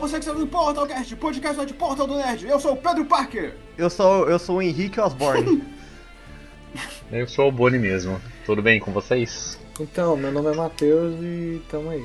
[0.00, 2.46] você que está no Portalcast, podcast de Portal do Nerd.
[2.46, 3.54] Eu sou o Pedro Parker.
[3.76, 5.62] Eu sou, eu sou o Henrique Osborne.
[7.12, 8.18] eu sou o Boni mesmo.
[8.46, 9.58] Tudo bem com vocês?
[9.78, 12.02] Então, meu nome é Matheus e tamo aí.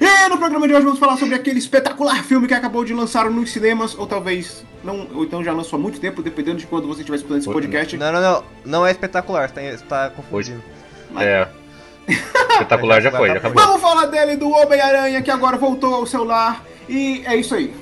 [0.00, 3.30] E no programa de hoje vamos falar sobre aquele espetacular filme que acabou de lançar
[3.30, 6.86] nos cinemas, ou talvez não, ou então já lançou há muito tempo, dependendo de quando
[6.86, 7.96] você estiver escutando esse podcast.
[7.96, 10.62] Não, não, não, não é espetacular, você está confundindo.
[11.18, 11.48] É.
[12.52, 13.62] Espetacular já foi, já acabou.
[13.62, 16.62] Vamos falar dele, do Homem-Aranha, que agora voltou ao celular.
[16.88, 17.74] E é isso aí.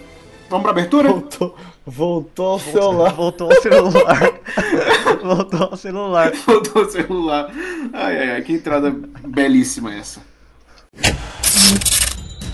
[0.48, 1.08] Vamos pra abertura?
[1.08, 3.12] Voltou, voltou ao celular.
[3.14, 4.40] Voltou ao celular.
[5.22, 6.32] voltou ao celular.
[6.46, 7.50] Voltou ao celular.
[7.92, 8.94] Ai, ai, ai, que entrada
[9.26, 10.20] belíssima essa.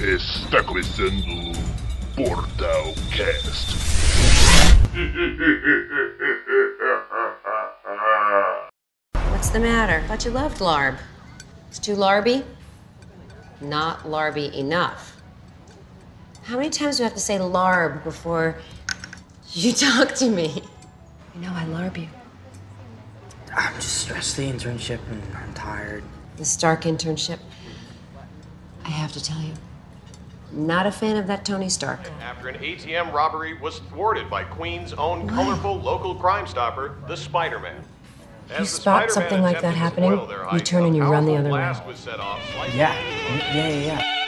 [0.01, 1.53] Está começando
[2.17, 3.77] Portal Cast.
[9.31, 10.03] What's the matter?
[10.09, 10.97] Thought you loved Larb.
[11.69, 12.45] It's too larby?
[13.61, 15.10] Not larby enough.
[16.51, 18.57] How many times do I have to say larb before
[19.53, 20.65] you talk to me?
[21.37, 22.09] You know I larb you.
[23.55, 26.03] I'm just stressed the internship and I'm tired.
[26.39, 27.39] The Stark internship.
[28.85, 29.53] I have to tell you,
[30.51, 32.01] not a fan of that Tony Stark.
[32.21, 37.81] After an ATM robbery was thwarted by Queen's own colorful local crime stopper, the Spider-Man.
[38.59, 40.19] you spot something like that happening,
[40.53, 41.61] you turn and you run the other way.
[42.75, 42.93] Yeah,
[43.55, 44.20] yeah, yeah, yeah.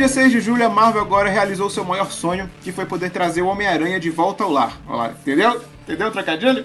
[0.00, 3.42] Dia 6 de julho, a Marvel agora realizou seu maior sonho, que foi poder trazer
[3.42, 4.80] o Homem-Aranha de volta ao lar.
[4.86, 5.62] Olha lá, entendeu?
[5.82, 6.64] Entendeu trocadilho?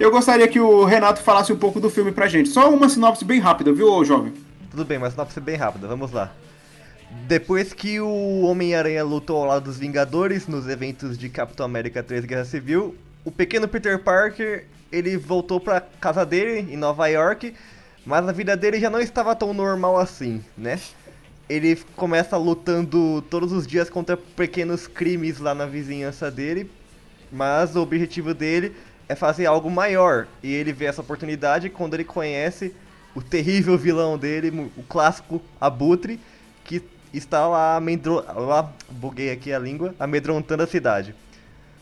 [0.00, 2.48] Eu gostaria que o Renato falasse um pouco do filme pra gente.
[2.48, 4.32] Só uma sinopse bem rápida, viu, jovem?
[4.72, 6.32] Tudo bem, mas sinopse bem rápida, vamos lá.
[7.28, 12.24] Depois que o Homem-Aranha lutou ao lado dos Vingadores nos eventos de Capitão América 3
[12.24, 17.54] Guerra Civil, o pequeno Peter Parker, ele voltou pra casa dele em Nova York,
[18.04, 20.80] mas a vida dele já não estava tão normal assim, né?
[21.48, 26.70] Ele começa lutando todos os dias contra pequenos crimes lá na vizinhança dele,
[27.30, 28.74] mas o objetivo dele
[29.08, 30.26] é fazer algo maior.
[30.42, 32.74] E ele vê essa oportunidade quando ele conhece
[33.14, 36.18] o terrível vilão dele, o clássico Abutre,
[36.64, 36.82] que
[37.12, 38.24] está lá, amedro...
[38.34, 41.14] lá buguei aqui a língua, amedrontando a cidade.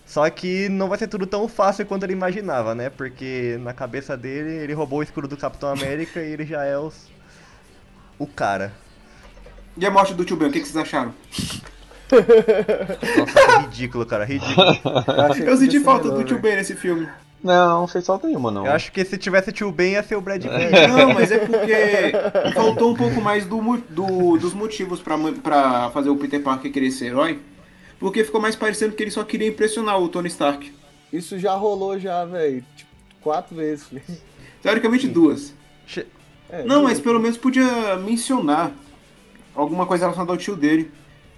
[0.05, 2.91] Só que não vai ser tudo tão fácil quanto ele imaginava, né?
[2.91, 6.77] Porque na cabeça dele, ele roubou o escudo do Capitão América e ele já é
[6.77, 7.09] os...
[8.19, 8.73] o cara.
[9.77, 11.15] E a morte do Tio Ben, o que, que vocês acharam?
[12.11, 14.67] Nossa, que ridículo, cara, ridículo.
[15.47, 17.09] Eu senti falta do Tio Ben nesse filme.
[17.43, 18.67] Não, não fez falta nenhuma, não.
[18.67, 20.89] Eu acho que se tivesse Tio Ben ia ser o Brad Pitt.
[20.89, 26.11] Não, mas é porque faltou um pouco mais do, do, dos motivos pra, pra fazer
[26.11, 27.39] o Peter Parker querer ser herói.
[27.99, 30.73] Porque ficou mais parecendo que ele só queria impressionar o Tony Stark.
[31.13, 32.65] Isso já rolou já, velho.
[32.77, 32.91] Tipo,
[33.23, 33.87] quatro vezes.
[34.63, 35.55] Teoricamente duas.
[36.51, 38.73] É, Não, mas pelo menos podia mencionar
[39.61, 40.91] alguma coisa relacionada ao tio dele.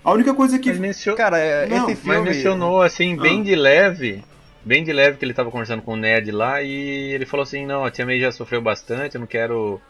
[0.04, 0.68] A única coisa que.
[0.70, 1.14] Mas, mencio...
[1.14, 2.18] Cara, é, Não, esse filme...
[2.18, 3.44] mas mencionou assim, bem Ah.
[3.44, 4.24] de leve.
[4.64, 6.70] Bem de leve que ele tava conversando com o Ned lá e
[7.12, 9.80] ele falou assim, não, a Tia May já sofreu bastante, eu não quero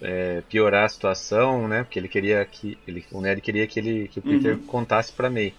[0.00, 1.82] é, piorar a situação, né?
[1.82, 2.78] Porque ele queria que.
[2.86, 4.66] Ele, o Ned queria que, ele, que o Peter Uhum.
[4.66, 5.52] contasse pra May.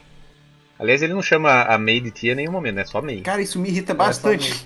[0.80, 2.86] Aliás, ele não chama a May de tia em nenhum momento, né?
[2.86, 3.22] Só May.
[3.22, 4.66] Cara, isso me irrita bastante.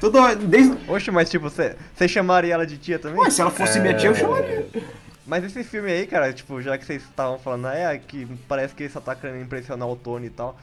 [0.00, 0.76] Toda desde...
[0.88, 1.76] Oxe, mas tipo, você
[2.08, 3.20] chamaria ela de tia também?
[3.20, 4.66] Ué, se ela fosse minha tia, eu chamaria.
[5.26, 8.82] Mas esse filme aí, cara, tipo, já que vocês estavam falando, é, que parece que
[8.82, 10.56] ele só tá querendo impressionar o Tony e tal.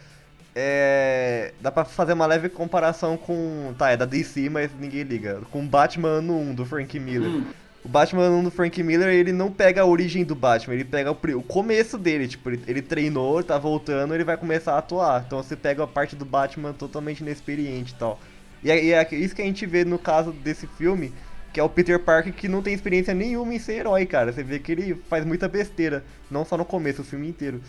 [0.56, 1.54] É.
[1.62, 3.74] Dá pra fazer uma leve comparação com.
[3.78, 5.42] Tá, é da DC, mas ninguém liga.
[5.52, 7.30] Com Batman ano 1 do Frank Miller.
[7.30, 7.46] Hum.
[7.84, 10.84] O Batman ano 1 do Frank Miller, ele não pega a origem do Batman, ele
[10.84, 12.28] pega o, o começo dele.
[12.28, 15.24] Tipo, ele, ele treinou, tá voltando, ele vai começar a atuar.
[15.26, 18.20] Então você pega a parte do Batman totalmente inexperiente e tal.
[18.62, 21.14] E é, e é isso que a gente vê no caso desse filme,
[21.54, 24.32] que é o Peter Parker que não tem experiência nenhuma em ser herói, cara.
[24.32, 27.62] Você vê que ele faz muita besteira, não só no começo, o filme inteiro.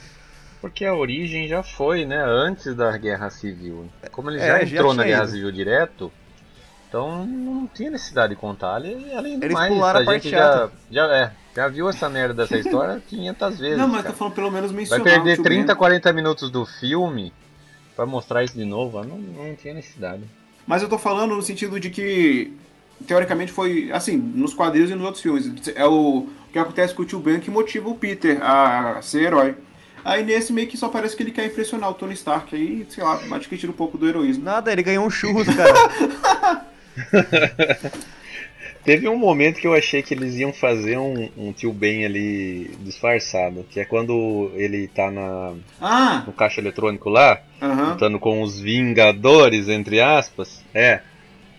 [0.61, 2.23] Porque a origem já foi, né?
[2.23, 3.89] Antes da Guerra Civil.
[4.13, 5.33] Como ele É, já já entrou na tinha Guerra ido.
[5.33, 6.13] Civil direto,
[6.89, 8.85] então não tinha necessidade de contar.
[8.85, 11.89] E, além do Eles mais, pularam a a parte gente já, já, é, já viu
[11.89, 13.79] essa merda dessa história 500 vezes.
[13.79, 14.13] Não, mas cara.
[14.13, 15.05] tô falando pelo menos Vai mencionar.
[15.05, 15.77] perder o tio 30, Ben.
[15.77, 17.33] 40 minutos do filme
[17.97, 19.03] pra mostrar isso de novo?
[19.03, 20.23] Não, não tinha necessidade.
[20.67, 22.53] Mas eu tô falando no sentido de que,
[23.07, 25.51] teoricamente, foi assim, nos quadrinhos e nos outros filmes.
[25.75, 29.55] É o, que acontece com o tio Ben que motiva o Peter a ser herói.
[30.05, 32.55] Aí nesse meio que só parece que ele quer impressionar o Tony Stark.
[32.55, 34.43] Aí, sei lá, acho que tira um pouco do heroísmo.
[34.45, 36.65] Nada, ele ganhou um churros, cara.
[38.83, 42.71] Teve um momento que eu achei que eles iam fazer um, um tio Ben ali
[42.81, 46.25] disfarçado, que é quando ele tá na, Ah!
[46.27, 47.91] no caixa eletrônico lá, Aham.
[47.91, 50.65] lutando com os Vingadores, entre aspas.
[50.73, 51.01] É.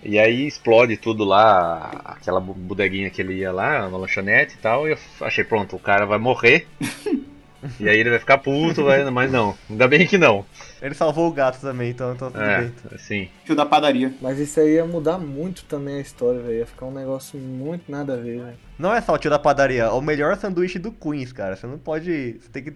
[0.03, 4.87] E aí explode tudo lá, aquela bodeguinha que ele ia lá, na lanchonete e tal,
[4.87, 6.67] e eu achei, pronto, o cara vai morrer.
[7.79, 10.43] e aí ele vai ficar puto, vai, mas não, ainda bem que não.
[10.81, 12.73] Ele salvou o gato também, então, então tudo É, bem.
[12.95, 13.29] assim.
[13.45, 14.11] Tio da padaria.
[14.19, 16.57] Mas isso aí ia mudar muito também a história, velho.
[16.57, 18.57] Ia ficar um negócio muito nada a ver, velho.
[18.79, 21.55] Não é só o tio da padaria, é o melhor sanduíche do Queens, cara.
[21.55, 22.39] Você não pode.
[22.41, 22.73] Você tem que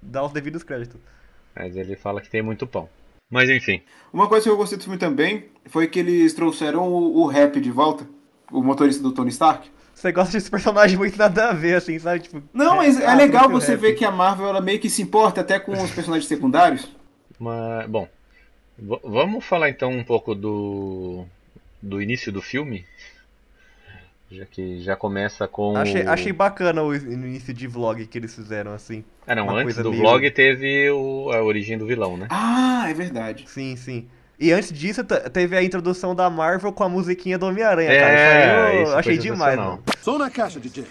[0.00, 0.98] dar os devidos créditos.
[1.54, 2.88] Mas ele fala que tem muito pão.
[3.30, 3.82] Mas enfim.
[4.12, 7.60] Uma coisa que eu gostei do filme também foi que eles trouxeram o, o rap
[7.60, 8.06] de volta.
[8.50, 9.68] O motorista do Tony Stark.
[9.94, 12.20] Você gosta desse personagem muito nada a ver, assim, sabe?
[12.20, 13.80] Tipo, Não, mas é ah, legal você rap.
[13.80, 16.88] ver que a Marvel ela meio que se importa até com os personagens secundários.
[17.38, 18.08] Mas, bom,
[18.78, 21.24] vamos falar então um pouco do,
[21.80, 22.84] do início do filme.
[24.36, 25.76] Já que já começa com.
[25.76, 29.04] Achei, o- achei bacana o início de vlog que eles fizeram, assim.
[29.26, 32.26] Ah, não, uma antes coisa do meio- vlog teve o- a origem do vilão, né?
[32.30, 33.44] Ah, é verdade.
[33.48, 34.06] Sim, sim.
[34.38, 38.00] E antes disso, te- teve a introdução da Marvel com a musiquinha do Homem-Aranha, É,
[38.00, 38.14] cara.
[38.14, 39.82] Isso aí eu isso foi achei demais, mano.
[40.00, 40.84] Som na caixa, DJ.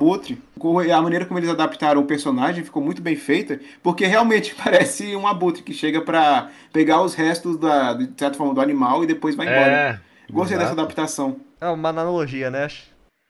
[0.00, 0.40] Abutre,
[0.94, 5.26] a maneira como eles adaptaram o personagem ficou muito bem feita, porque realmente parece um
[5.26, 9.36] Abutre que chega pra pegar os restos da, de certa forma do animal e depois
[9.36, 9.70] vai embora.
[9.70, 10.00] É.
[10.32, 11.36] Gostei dessa adaptação.
[11.60, 12.68] É uma analogia, né?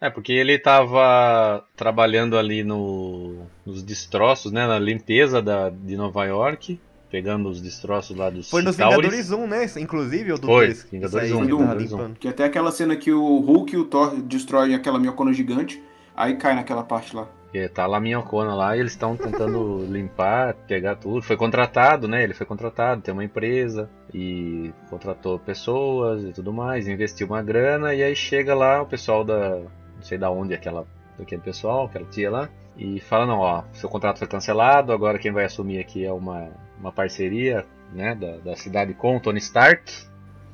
[0.01, 4.67] É, porque ele tava trabalhando ali no, nos destroços, né?
[4.67, 6.79] Na limpeza da, de Nova York,
[7.11, 8.77] pegando os destroços lá dos Foi nos.
[8.77, 9.67] Vingadores 1, né?
[9.79, 10.89] Inclusive, ou do Foi, 2?
[10.93, 11.97] Vingadores Isso aí 1, que ele tava Vingadores 1.
[11.97, 12.19] limpando.
[12.19, 15.83] Que até aquela cena que o Hulk e o Thor destroem aquela minhocona gigante,
[16.17, 17.27] aí cai naquela parte lá.
[17.53, 21.21] E tá lá a minhocona lá e eles estão tentando limpar, pegar tudo.
[21.21, 22.23] Foi contratado, né?
[22.23, 27.93] Ele foi contratado, tem uma empresa e contratou pessoas e tudo mais, investiu uma grana
[27.93, 29.59] e aí chega lá o pessoal da.
[29.59, 30.87] não sei da onde aquela,
[31.21, 35.33] aquele pessoal, aquela tia lá, e fala, não, ó, seu contrato foi cancelado, agora quem
[35.33, 39.93] vai assumir aqui é uma, uma parceria né, da, da cidade com o Tony Stark.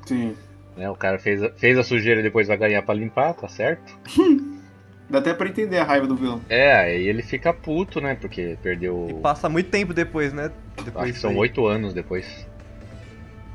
[0.05, 0.35] Sim.
[0.75, 3.97] Né, o cara fez, fez a sujeira e depois vai ganhar pra limpar, tá certo?
[5.09, 6.41] Dá até pra entender a raiva do vilão.
[6.49, 8.15] É, aí ele fica puto, né?
[8.19, 9.19] Porque perdeu.
[9.23, 10.51] Passa muito tempo depois, né?
[10.83, 12.45] Depois Acho que são oito anos depois.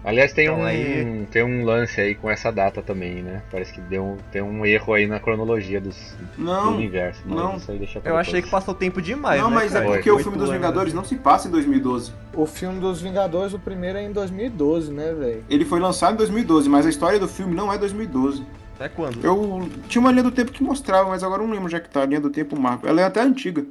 [0.04, 3.40] Aliás, tem, Então, um, aí- tem um lance aí com essa data também, né?
[3.52, 7.22] Parece que deu um, tem um erro aí na cronologia dos, Não, do universo.
[7.24, 7.56] Mas não.
[7.56, 9.84] isso aí deixa pra Eu achei que passou tempo demais, não, né, mas cara?
[9.84, 10.18] é porque Foi.
[10.18, 10.60] o filme dos anos.
[10.60, 12.12] Vingadores não se passa em 2012.
[12.34, 15.44] O filme dos Vingadores, o primeiro é em 2012, né, velho?
[15.48, 18.42] Ele foi lançado em 2012, mas a história do filme não é 2012.
[18.84, 19.24] Até quando?
[19.24, 21.88] Eu tinha uma linha do tempo que mostrava, mas agora eu não lembro já que
[21.88, 22.88] tá a linha do tempo Marvel.
[22.90, 23.64] Ela é até antiga.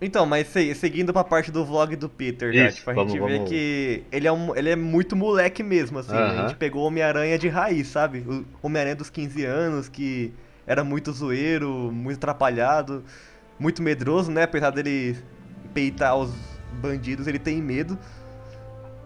[0.00, 3.12] Então, mas se- seguindo pra parte do vlog do Peter, já, Isso, tipo, a vamos-
[3.12, 6.12] gente vê vamos- que ele é, um, ele é muito moleque mesmo, assim.
[6.12, 6.40] né?
[6.40, 8.18] A gente pegou o Homem-Aranha de raiz, sabe?
[8.26, 10.32] O Homem-Aranha dos 15 anos, que
[10.66, 13.04] era muito zoeiro, muito atrapalhado,
[13.58, 14.42] muito medroso, né?
[14.44, 15.16] Apesar dele
[15.72, 16.30] peitar os
[16.80, 17.98] bandidos, ele tem medo.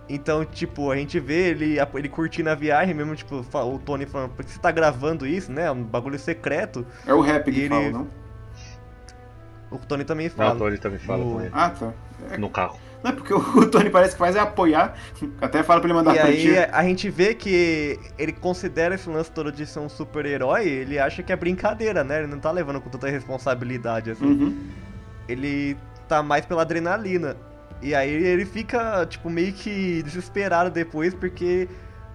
[0.08, 4.30] Então, tipo, a gente vê ele, ele curtindo a viagem mesmo, tipo, o Tony falando,
[4.30, 5.66] por que você tá gravando isso, né?
[5.66, 6.86] É um bagulho secreto.
[7.06, 8.08] É o rap que Ele- fala, não?
[9.70, 10.54] O Tony também Não, fala.
[10.54, 11.50] o Tony também fala No- com ele.
[11.52, 11.92] Ah, tá.
[12.38, 12.78] No carro.
[13.04, 14.96] Não é porque o Tony parece que faz é apoiar.
[15.42, 19.08] Até fala pra ele mandar E pra aí a gente vê que ele considera esse
[19.10, 22.18] lance todo de ser um super-herói, ele acha que é brincadeira, né?
[22.20, 24.24] Ele não tá levando com tanta responsabilidade, assim.
[24.24, 24.58] Uhum.
[25.28, 25.76] Ele
[26.08, 27.36] tá mais pela adrenalina.
[27.80, 31.68] E aí ele fica, tipo, meio que desesperado depois, porque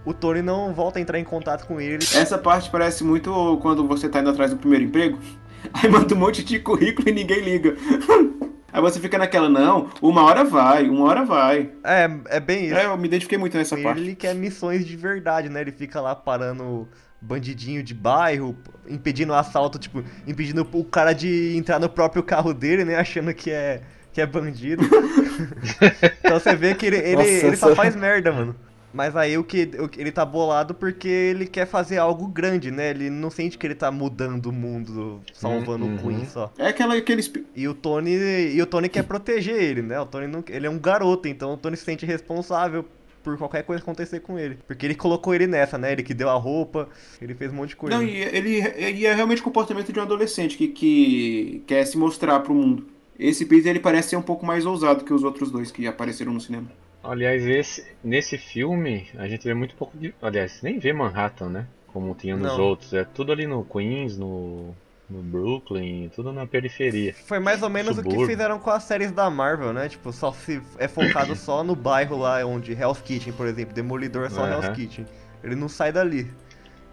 [0.04, 2.04] o Tony não volta a entrar em contato com ele.
[2.14, 5.18] Essa parte parece muito quando você tá indo atrás do primeiro emprego.
[5.72, 7.74] Aí manda um monte de currículo e ninguém liga.
[8.70, 11.70] Aí você fica naquela, não, uma hora vai, uma hora vai.
[11.84, 12.74] É, é bem isso.
[12.74, 14.00] É, eu me identifiquei muito nessa ele, parte.
[14.00, 15.60] ele quer missões de verdade, né?
[15.60, 16.88] Ele fica lá parando
[17.20, 18.56] bandidinho de bairro,
[18.88, 22.96] impedindo o assalto, tipo, impedindo o cara de entrar no próprio carro dele, né?
[22.96, 23.80] Achando que é,
[24.14, 24.84] que é bandido.
[26.24, 28.54] então você vê que ele, ele, Nossa, ele só faz merda, mano.
[28.92, 29.68] Mas aí o que
[29.98, 32.90] ele tá bolado porque ele quer fazer algo grande, né?
[32.90, 35.96] Ele não sente que ele tá mudando o mundo, salvando Uhum.
[35.96, 36.52] o Queen só.
[36.56, 37.22] É aquela, aquele.
[37.56, 38.12] E o Tony,
[38.54, 39.98] e o Tony quer proteger ele, né?
[39.98, 42.84] O Tony não, ele é um garoto, então o Tony se sente responsável
[43.24, 44.58] por qualquer coisa acontecer com ele.
[44.64, 45.90] Porque ele colocou ele nessa, né?
[45.90, 46.88] Ele que deu a roupa,
[47.20, 47.96] ele fez um monte de coisa.
[47.96, 51.98] Não, e ele, ele é realmente o comportamento de um adolescente que, que quer se
[51.98, 52.93] mostrar pro mundo.
[53.18, 56.32] Esse Peter ele parece ser um pouco mais ousado que os outros dois que apareceram
[56.32, 56.68] no cinema.
[57.02, 60.14] Aliás, esse, nesse filme a gente vê muito pouco de.
[60.22, 61.66] Aliás, nem vê Manhattan, né?
[61.88, 62.60] Como tinha nos Não.
[62.60, 62.92] outros.
[62.92, 64.74] É tudo ali no Queens, no,
[65.08, 67.14] no Brooklyn, tudo na periferia.
[67.14, 69.88] Foi mais ou menos o que fizeram com as séries da Marvel, né?
[69.88, 74.24] Tipo, só se é focado só no bairro lá onde Hell's Kitchen, por exemplo, Demolidor
[74.26, 74.54] é só Aham.
[74.54, 75.06] Hell's Kitchen.
[75.42, 76.30] Ele não sai dali.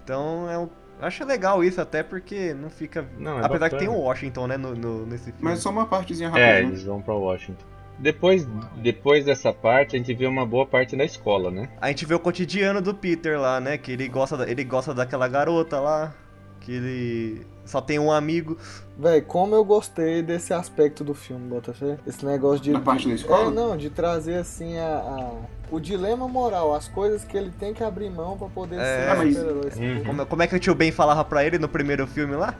[0.03, 0.69] Então, é um...
[1.01, 4.03] eu acho legal isso até porque não fica Não, é apesar que tem bacana.
[4.03, 5.39] o Washington, né, no, no- nesse filme.
[5.41, 6.59] Mas só uma partezinha É, rapidinha.
[6.69, 7.63] eles vão pra Washington.
[7.99, 11.69] Depois, depois dessa parte, a gente vê uma boa parte da escola, né?
[11.79, 13.77] A gente vê o cotidiano do Peter lá, né?
[13.77, 16.13] Que ele gosta, da- ele gosta daquela garota lá.
[16.61, 18.57] Que ele só tem um amigo.
[18.97, 21.97] Véi, como eu gostei desse aspecto do filme, Botafé.
[22.07, 22.71] Esse negócio de.
[22.71, 23.51] Na parte da escola?
[23.51, 25.31] É, não, de trazer assim a, a-
[25.71, 29.17] o dilema moral, as coisas que ele tem que abrir mão pra poder É, ser
[29.17, 29.71] mas- super-herói.
[29.97, 30.03] Uhum.
[30.05, 32.53] Como, como é que o tio Ben falava pra ele no primeiro filme lá?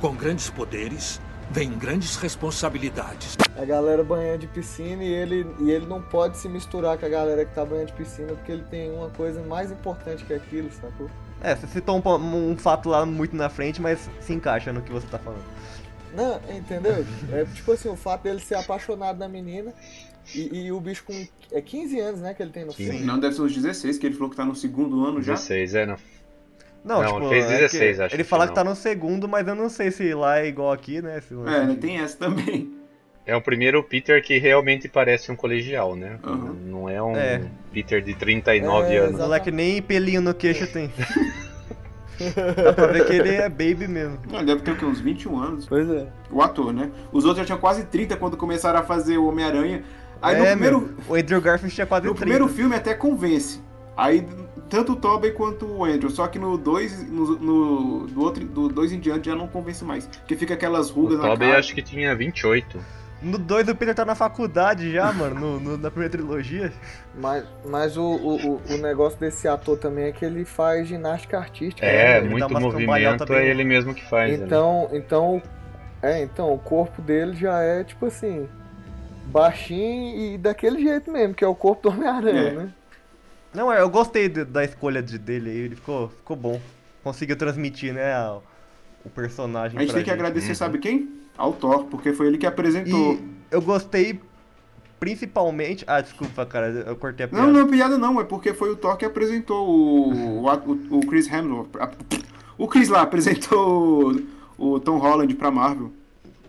[0.00, 1.20] Com grandes poderes,
[1.50, 3.36] vem grandes responsabilidades.
[3.56, 7.08] A galera banhando de piscina e ele, e ele não pode se misturar com a
[7.08, 10.70] galera que tá banhando de piscina porque ele tem uma coisa mais importante que aquilo,
[10.72, 11.08] sacou?
[11.42, 14.92] É, você citou um, um fato lá muito na frente, mas se encaixa no que
[14.92, 15.42] você tá falando.
[16.14, 17.04] Não, entendeu?
[17.32, 19.72] É tipo assim, o fato dele ser apaixonado na menina
[20.34, 21.26] e, e o bicho com.
[21.52, 23.00] É 15 anos, né, que ele tem no filme.
[23.00, 25.34] Não deve ser uns 16, que ele falou que tá no segundo ano já.
[25.34, 25.96] 16, é, não.
[26.84, 28.52] Não, Não, tipo, fez é que 16, acho Ele que fala não.
[28.52, 31.20] que tá no segundo, mas eu não sei se lá é igual aqui, né?
[31.20, 32.79] Se É, tem essa também.
[33.30, 36.18] É o primeiro Peter que realmente parece um colegial, né?
[36.24, 36.56] Uhum.
[36.66, 37.42] Não é um É.
[37.72, 39.20] Peter de 39 É, anos.
[39.20, 40.90] O moleque nem pelinho no queixo tem.
[42.64, 44.18] Dá pra ver que ele é baby mesmo.
[44.32, 44.84] Ele deve ter o quê?
[44.84, 45.66] Uns 21 anos.
[45.66, 46.06] Pois é.
[46.30, 46.90] O ator, né?
[47.12, 49.82] Os outros já tinham quase 30 quando começaram a fazer o Homem-Aranha.
[50.20, 52.20] Aí no é, primeiro, meu, o Andrew Garfield tinha quase no 30.
[52.20, 53.60] primeiro filme até convence.
[53.96, 54.26] Aí
[54.68, 56.10] tanto o Tobey quanto o Andrew.
[56.10, 59.82] Só que no 2, no, no- do outro, do dois em diante já não convence
[59.84, 60.06] mais.
[60.06, 61.58] Porque fica aquelas O rugas na Tobey cara.
[61.60, 62.78] acho que tinha 28.
[63.22, 66.72] No 2 o Peter tá na faculdade já, mano, no- no- na primeira trilogia.
[67.14, 71.38] Mas, mas o, o, o- o negócio desse ator também é que ele faz ginástica
[71.38, 71.84] artística.
[71.86, 72.26] É, né?
[72.26, 74.38] ele dá muito movimento é ele mesmo que faz.
[74.38, 74.46] né?
[74.46, 75.42] Então, então,
[76.02, 78.48] é, então o corpo dele já é tipo assim,
[79.26, 82.50] baixinho e daquele jeito mesmo, que é o corpo do Homem-Aranha, É.
[82.52, 82.68] né?
[83.52, 86.60] Não, eu gostei de- da escolha de- dele aí, ele ficou, ficou bom.
[87.02, 88.38] Conseguiu transmitir, né, a-
[89.04, 90.54] o personagem A gente pra tem que agradecer, Uhum.
[90.54, 91.19] sabe quem?
[91.36, 93.14] Ao Thor, porque foi ele que apresentou.
[93.14, 94.20] E eu gostei
[95.00, 95.82] principalmente...
[95.86, 97.46] Ah, desculpa, cara, eu cortei a piada.
[97.46, 101.00] Não, não é piada não, é porque foi o Thor que apresentou o, o, o
[101.06, 101.70] Chris Hemsworth.
[102.58, 104.20] O Chris lá apresentou
[104.58, 105.90] o, Tom Holland pra Marvel.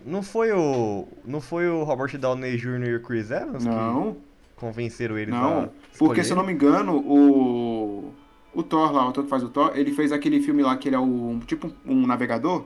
[0.04, 1.08] Não foi o...
[1.24, 2.88] Não foi o Robert Downey Jr.
[2.88, 4.18] e o Chris Evans Não, que
[4.56, 5.70] convenceram eles não.
[5.98, 8.12] Porque se eu não me engano, o.
[8.54, 10.88] O Thor lá, o ator que faz o Thor, ele fez aquele filme lá que
[10.88, 11.40] ele é o.
[11.46, 12.64] Tipo um navegador.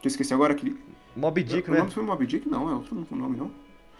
[0.00, 0.54] Que eu esqueci agora.
[0.54, 0.76] Aquele...
[1.16, 1.78] Mob Dick, o né?
[1.78, 2.48] nome do filme é Moby Dick?
[2.48, 3.50] Não, é outro nome não.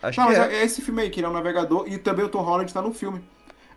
[0.03, 0.55] Acho Não, que mas é.
[0.55, 0.61] é.
[0.61, 2.83] é esse filme aí, que ele é um navegador, e também o Tom Holland tá
[2.83, 3.21] no filme.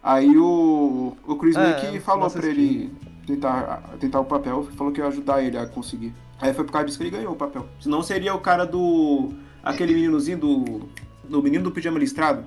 [0.03, 2.91] Aí o, o Chris que falou pra ele
[3.25, 6.13] tentar, tentar o papel, falou que ia ajudar ele a conseguir.
[6.39, 7.65] Aí foi por causa disso que ele ganhou o papel.
[7.79, 9.32] Senão seria o cara do.
[9.63, 10.89] aquele meninozinho do.
[11.27, 12.44] do menino do pijama listrado.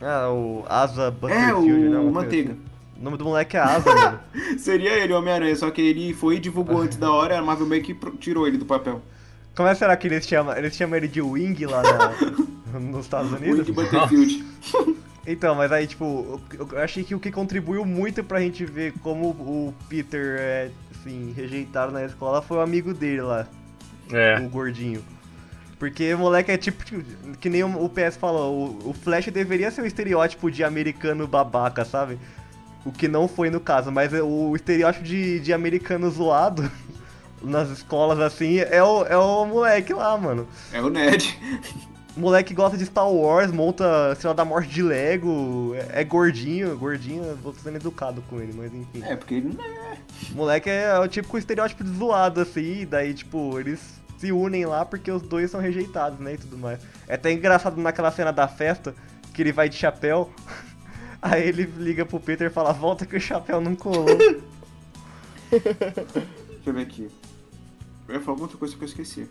[0.00, 1.98] Ah, o Asa É, Butterfield, né?
[1.98, 2.52] o coisa Manteiga.
[2.52, 2.60] assim.
[2.98, 4.20] O nome do moleque é Asa, mano.
[4.58, 7.66] Seria ele, o Homem-Aranha, só que ele foi e divulgou antes da hora, a Marvel
[7.66, 9.02] meio que tirou ele do papel.
[9.54, 10.56] Como é que será que eles chamam?
[10.56, 12.14] Eles chamam ele de Wing lá na-
[12.80, 13.60] nos Estados Unidos?
[13.60, 14.44] Indy Butterfield.
[15.26, 19.28] Então, mas aí, tipo, eu achei que o que contribuiu muito pra gente ver como
[19.30, 23.46] o Peter é, assim, rejeitado na escola foi o amigo dele lá,
[24.12, 24.38] É.
[24.38, 25.02] o gordinho.
[25.78, 27.02] Porque o moleque é tipo, tipo,
[27.40, 31.86] que nem o PS falou, o, o Flash deveria ser o estereótipo de americano babaca,
[31.86, 32.18] sabe?
[32.84, 36.70] O que não foi no caso, mas o estereótipo de, de americano zoado
[37.44, 40.48] nas escolas assim é o, é o moleque lá, mano.
[40.72, 41.38] É o Ned.
[42.16, 47.36] Moleque gosta de Star Wars, monta Estrela da Morte de Lego, é, é gordinho, gordinho,
[47.42, 49.02] vou sendo educado com ele, mas enfim.
[49.02, 49.98] É, porque ele não é.
[50.30, 55.10] Moleque é o típico estereótipo de zoado, assim, daí, tipo, eles se unem lá porque
[55.10, 56.78] os dois são rejeitados, né, e tudo mais.
[57.08, 58.94] É até engraçado naquela cena da festa,
[59.32, 60.30] que ele vai de chapéu,
[61.20, 64.06] aí ele liga pro Peter e fala, volta que o chapéu não colou.
[65.50, 67.10] Deixa eu ver aqui.
[68.08, 69.26] Eu ia falar outra coisa que eu esqueci.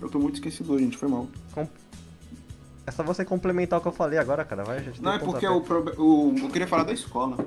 [0.00, 1.28] Eu tô muito esquecido, gente, foi mal.
[2.86, 5.12] É só você complementar o que eu falei agora, cara, vai, já te dei Não,
[5.14, 7.44] é porque o, prob- o, eu queria falar da escola.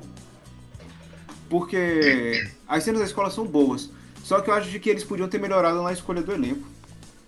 [1.50, 3.90] Porque as cenas da escola são boas.
[4.24, 6.68] Só que eu acho que eles podiam ter melhorado na escolha do elenco.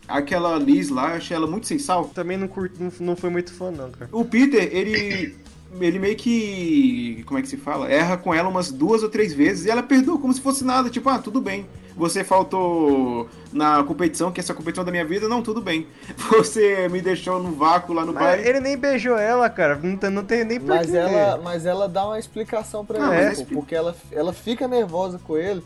[0.08, 2.06] Aquela Liz lá, eu achei ela muito sem sal.
[2.10, 4.10] Também não, curti, não, não foi muito fã, não, cara.
[4.12, 5.38] O Peter, ele.
[5.80, 7.24] Ele meio que.
[7.26, 7.90] Como é que se fala?
[7.92, 10.90] Erra com ela umas duas ou três vezes e ela perdoa como se fosse nada.
[10.90, 11.66] Tipo, ah, tudo bem.
[11.96, 15.88] Você faltou na competição, que essa competição da minha vida, não, tudo bem.
[16.32, 18.48] Você me deixou no vácuo lá no Mas baile.
[18.50, 19.76] ele nem beijou ela, cara.
[19.76, 20.74] Não tem, não tem nem porquê.
[20.76, 24.32] Mas ela, mas ela dá uma explicação pra Ah, ele, pô, expli- porque ela, ela
[24.34, 25.62] fica nervosa com ele,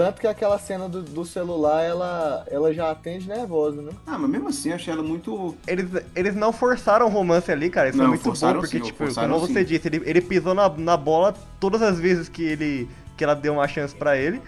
[0.00, 3.92] tanto que aquela cena do, do celular, ela, ela já atende nervosa, né?
[4.06, 5.54] Ah, mas mesmo assim, eu achei ela muito.
[5.66, 7.90] Eles, eles não forçaram o romance ali, cara.
[7.90, 9.64] Isso Não, é muito bom, porque, sim, tipo, forçaram como você sim.
[9.64, 13.52] disse, ele, ele pisou na, na bola todas as vezes que ele que ela deu
[13.52, 14.40] uma chance pra ele.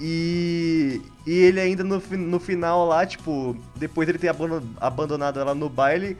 [0.00, 5.38] E, e ele ainda no, no final lá, tipo, depois de ele ter abandon- abandonado
[5.38, 6.16] ela no baile,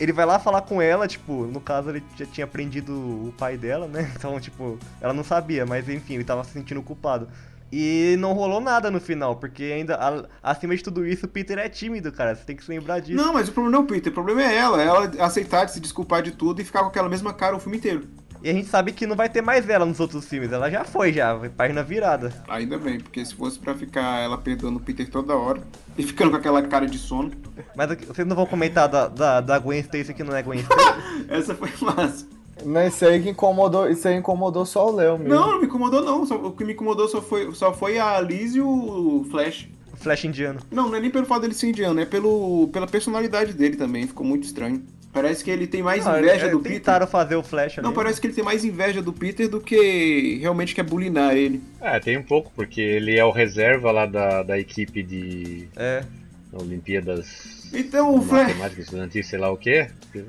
[0.00, 3.58] ele vai lá falar com ela, tipo, no caso ele já tinha prendido o pai
[3.58, 4.10] dela, né?
[4.16, 7.28] Então, tipo, ela não sabia, mas enfim, ele tava se sentindo culpado.
[7.72, 11.58] E não rolou nada no final, porque ainda, a- acima de tudo isso, o Peter
[11.58, 12.34] é tímido, cara.
[12.34, 13.16] Você tem que se lembrar disso.
[13.16, 14.82] Não, mas o problema não é o Peter, o problema é ela.
[14.82, 17.78] Ela aceitar de se desculpar de tudo e ficar com aquela mesma cara o filme
[17.78, 18.06] inteiro.
[18.44, 20.50] E a gente sabe que não vai ter mais ela nos outros filmes.
[20.52, 21.38] Ela já foi, já.
[21.38, 22.32] Foi página virada.
[22.48, 25.62] Ainda bem, porque se fosse pra ficar ela perdoando o Peter toda hora
[25.96, 27.30] e ficando com aquela cara de sono,
[27.76, 31.24] Mas vocês não vão comentar da, da, da Gwen Stacy que não é Gwen Stacy?
[31.30, 32.26] essa foi massa.
[32.64, 35.34] Não, isso aí que incomodou, isso aí incomodou só o Léo mesmo.
[35.34, 36.24] Não, não me incomodou não.
[36.26, 39.68] Só- o que me incomodou só foi, só foi a Liz e o Flash.
[39.94, 40.60] Flash indiano.
[40.70, 44.06] Não, não é nem pelo fato dele ser indiano, é pelo, pela personalidade dele também.
[44.06, 44.82] Ficou muito estranho.
[45.12, 47.06] Parece que ele tem mais Não, inveja é, do tentaram Peter.
[47.12, 47.86] fazer o Flash ali.
[47.86, 51.62] Não, parece que ele tem mais inveja do Peter do que realmente quer bulinar ele.
[51.82, 56.02] É, tem um pouco, porque ele é o reserva lá da, da equipe de É.
[56.50, 58.48] Olimpíadas Então o Flash.
[58.48, 59.86] Matemática Estudantil, sei lá o que.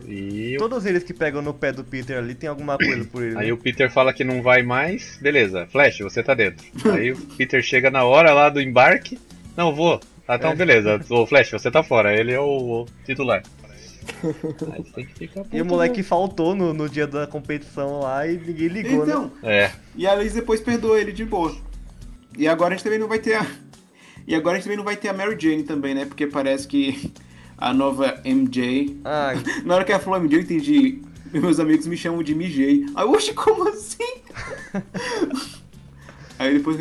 [0.07, 3.21] E o- Todos eles que pegam no pé do Peter ali tem alguma coisa por
[3.23, 3.37] ele.
[3.37, 3.53] aí né?
[3.53, 6.65] o Peter fala que não vai mais, beleza, Flash, você tá dentro.
[6.91, 9.19] Aí o Peter chega na hora lá do embarque,
[9.57, 9.99] não vou.
[10.27, 10.55] Ah, então É.
[10.55, 12.45] beleza, o Flash, você tá fora, ele é o,
[12.83, 13.43] o titular.
[14.73, 18.37] Aí tem que ficar E o moleque faltou no, no dia da competição lá e
[18.37, 19.63] ninguém ligou, Então, né?
[19.65, 21.55] É, e a Liz depois perdoou ele de boa.
[22.37, 23.45] E agora a gente também não vai ter a.
[24.27, 26.05] E agora a gente também não vai ter a Mary Jane também, né?
[26.05, 27.11] Porque parece que
[27.57, 28.99] a nova MJ.
[29.03, 31.01] Ai, Na hora que ela falou MJ, eu entendi.
[31.31, 32.85] Meus amigos me chamam de MJ.
[32.95, 33.97] Aí, oxe, como assim?
[36.37, 36.77] Aí depois.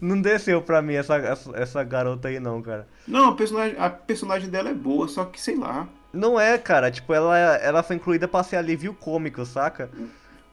[0.00, 2.88] não desceu pra mim essa, essa, essa garota aí não, cara.
[3.06, 5.86] Não, a personagem, a personagem dela é boa, só que sei lá.
[6.12, 9.90] Não é, cara, tipo, ela, ela foi incluída pra ser alívio cômico, saca?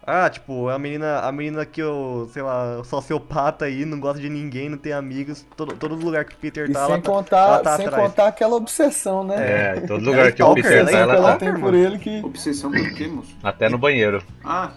[0.07, 4.29] Ah, tipo, a menina, a menina que eu, sei lá, sociopata aí, não gosta de
[4.29, 7.11] ninguém, não tem amigos, todo, todo lugar que o Peter E tá, sem ela, tá-
[7.11, 8.03] contar, ela tá sem atrás.
[8.09, 9.35] contar aquela obsessão, né?
[9.77, 11.37] é, todo lugar que o stalker, Peter ela tá, é ela que ela tá.
[11.37, 11.59] tem mano.
[11.63, 12.21] por ele que.
[12.23, 13.35] Obsessão por quê, moço?
[13.43, 14.21] Até no banheiro.
[14.43, 14.71] Ah,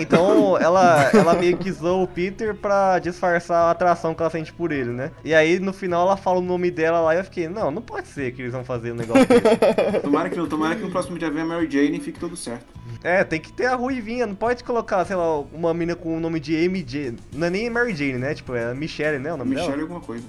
[0.00, 4.52] Então ela, ela meio que zoou o Peter pra disfarçar a atração que ela sente
[4.52, 5.10] por ele, né?
[5.24, 7.82] E aí no final ela fala o nome dela lá e eu fiquei, não, não
[7.82, 10.00] pode ser que eles vão fazer um negócio desse.
[10.00, 10.46] tomara que não.
[10.48, 12.64] Tomara que no próximo dia venha a Mary Jane e fique tudo certo.
[13.02, 16.20] É, tem que ter a ruivinha, não pode colocar, sei lá, uma mina com o
[16.20, 17.16] nome de MJ.
[17.32, 18.34] Não é nem Mary Jane, né?
[18.34, 19.32] Tipo, é Michelle, né?
[19.32, 19.82] O nome Michelle dela?
[19.82, 20.24] alguma coisa.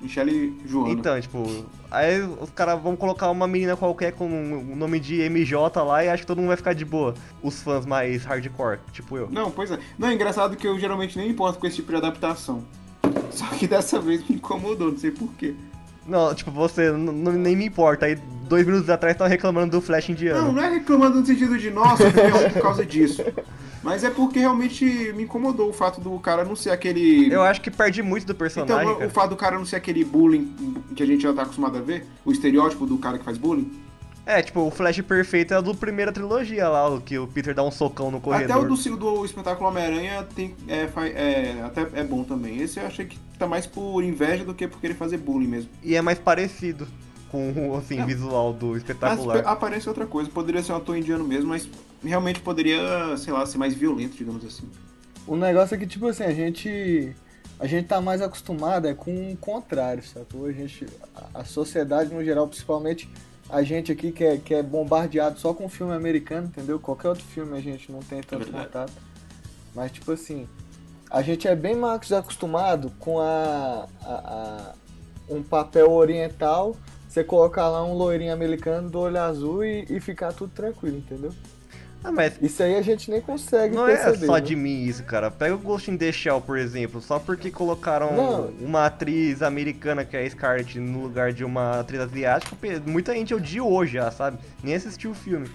[0.00, 0.92] Michelle Joana.
[0.92, 5.82] Então, tipo, aí os caras vão colocar uma menina qualquer com o nome de MJ
[5.82, 7.14] lá e acho que todo mundo vai ficar de boa.
[7.42, 9.28] Os fãs mais hardcore, tipo eu.
[9.28, 9.78] Não, pois é.
[9.98, 12.64] Não, é engraçado que eu geralmente nem importo com esse tipo de adaptação.
[13.30, 15.56] Só que dessa vez me incomodou, não sei porquê.
[16.08, 18.06] Não, tipo, você nem me importa.
[18.06, 18.16] Aí
[18.48, 20.46] dois minutos atrás tava reclamando do Flash indiano.
[20.46, 23.22] Não, não é reclamando no sentido de, nossa, ruim por causa disso.
[23.82, 27.32] Mas é porque realmente me incomodou o fato do cara não ser aquele.
[27.32, 29.06] Eu acho que perde muito do personagem, Então, cara.
[29.06, 30.52] o fato do cara não ser aquele bullying
[30.96, 33.70] que a gente já tá acostumado a ver, o estereótipo do cara que faz bullying.
[34.28, 37.54] É, tipo, o Flash perfeito é o do primeira trilogia lá, o que o Peter
[37.54, 38.58] dá um socão no corredor.
[38.58, 42.60] Até o do, do espetáculo Homem-Aranha tem, é, é, até é bom também.
[42.60, 45.70] Esse eu achei que tá mais por inveja do que por querer fazer bullying mesmo.
[45.82, 46.86] E é mais parecido
[47.30, 48.04] com o assim, É.
[48.04, 49.38] visual do Mas espetacular.
[49.46, 50.28] aparece outra coisa.
[50.28, 51.66] Poderia ser um ator indiano mesmo, mas
[52.04, 54.68] realmente poderia, sei lá, ser mais violento, digamos assim.
[55.26, 57.16] O negócio é que, tipo assim, a gente.
[57.58, 60.44] A gente tá mais acostumado é com o contrário, sacou?
[60.44, 60.86] A gente.
[61.14, 63.08] A a sociedade no geral, principalmente
[63.50, 66.78] a gente aqui que é, que é bombardeado só com filme americano, entendeu?
[66.78, 68.66] Qualquer outro filme a gente não tem tanto verdade.
[68.66, 68.92] contato.
[69.74, 70.46] Mas tipo assim,
[71.10, 74.72] a gente é bem mais acostumado com a, a- a-
[75.30, 76.74] um papel oriental,
[77.08, 81.32] você colocar lá um loirinho americano do olho azul e, e ficar tudo tranquilo, entendeu?
[82.02, 84.26] Ah, mas Isso aí a gente nem consegue não é perceber.
[84.26, 84.40] só né?
[84.40, 85.30] de mim isso, cara.
[85.30, 87.00] Pega o Ghost in the Shell, por exemplo.
[87.00, 88.46] Só porque colocaram Não.
[88.60, 92.56] uma atriz americana, que é a Scarlett, no lugar de uma atriz asiática,
[92.86, 94.38] muita gente odiou já, sabe?
[94.62, 95.48] Nem assistiu o filme.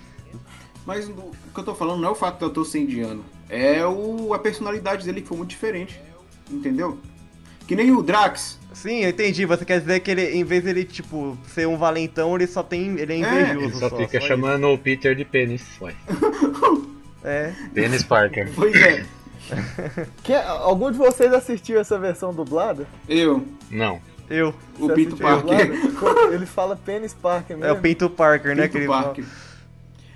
[0.85, 3.23] Mas o que eu tô falando não é o fato do ator ser indiano.
[3.49, 5.99] É o, a personalidade dele que foi muito diferente.
[6.51, 6.99] Entendeu?
[7.65, 8.59] Que nem o Drax.
[8.73, 9.45] Sim, eu entendi.
[9.45, 12.61] Você quer dizer que ele, em vez de ele, tipo, ser um valentão, ele só
[12.63, 12.97] tem.
[12.99, 13.19] Ele é É,
[13.53, 13.65] invejoso.
[13.65, 14.27] Ele só fica isso.
[14.27, 15.93] chamando o Peter de pênis, ué.
[17.23, 17.51] É.
[17.73, 18.49] Pênis Parker.
[18.55, 19.05] Pois é.
[20.23, 22.87] Quem- algum de vocês assistiu essa versão dublada?
[23.07, 23.99] Eu, Não.
[24.29, 24.53] Eu.
[24.79, 25.81] o Você Pinto assistiu Parker.
[25.91, 26.33] dublada?
[26.33, 27.69] Ele fala Penis Parker mesmo.
[27.69, 28.63] É o Pinto Parker, né?
[28.63, 29.25] Pinto ele Parker.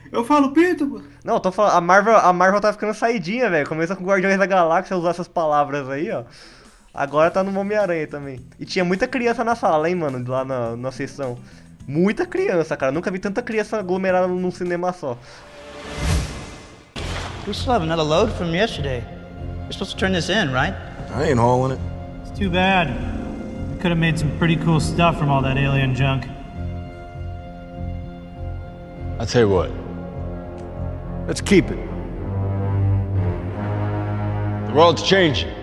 [0.09, 1.03] Eu falo Pinto.
[1.25, 3.67] Não, eu tô falando, a Marvel, a Marvel tá ficando saidinha, velho.
[3.67, 6.23] Começa com Guardiões da Galáxia usar essas palavras aí, ó.
[6.97, 8.39] Agora tá no Homem-Aranha também.
[8.59, 11.37] E tinha muita criança na sala, hein, mano, lá na, na sessão.
[11.87, 12.91] Muita criança, cara.
[12.91, 15.15] Nunca vi tanta criança aglomerada num cinema só.
[17.45, 19.03] We still have another load from yesterday.
[19.65, 20.73] We're supposed to turn this in, right?
[21.13, 21.79] I ain't hauling it.
[22.23, 22.89] It's too bad.
[23.69, 26.25] We could have made some pretty cool stuff from all that alien junk.
[29.19, 29.69] I tell you what.
[31.27, 31.77] Let's keep it.
[34.65, 35.56] The world's changing.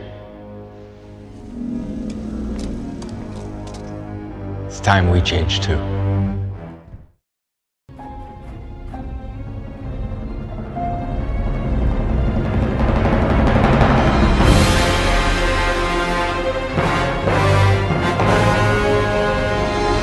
[4.84, 5.78] Time we change too.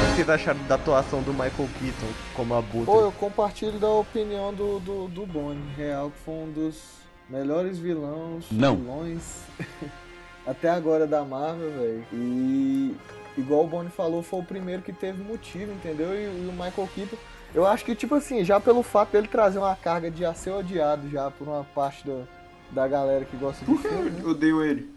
[0.02, 2.86] O que vocês acharam da atuação do Michael Keaton como Abutre?
[2.86, 5.62] Pô, eu compartilho da opinião do, do, do Bonnie.
[5.78, 6.82] Real que foi um dos
[7.30, 8.76] melhores vilões, Não.
[8.76, 9.44] vilões
[10.46, 12.06] até agora da Marvel, velho.
[12.14, 12.96] E
[13.38, 16.14] igual o Bonnie falou, foi o primeiro que teve motivo, entendeu?
[16.14, 17.18] E, e o Michael Keaton,
[17.54, 20.52] eu acho que, tipo assim, já pelo fato dele trazer uma carga de a ser
[20.52, 22.24] odiado já por uma parte da,
[22.72, 24.22] da galera que gosta de Por que filme, né?
[24.24, 24.90] eu odeio ele?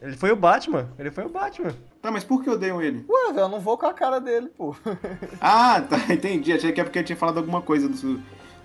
[0.00, 0.88] Ele foi o Batman.
[0.98, 1.70] Ele foi o Batman.
[2.02, 3.06] Tá, mas por que eu odeio ele?
[3.08, 4.74] Ué, velho, eu não vou com a cara dele, pô.
[5.40, 6.52] Ah, tá, entendi.
[6.52, 8.02] Achei que é porque eu tinha falado alguma coisa dos,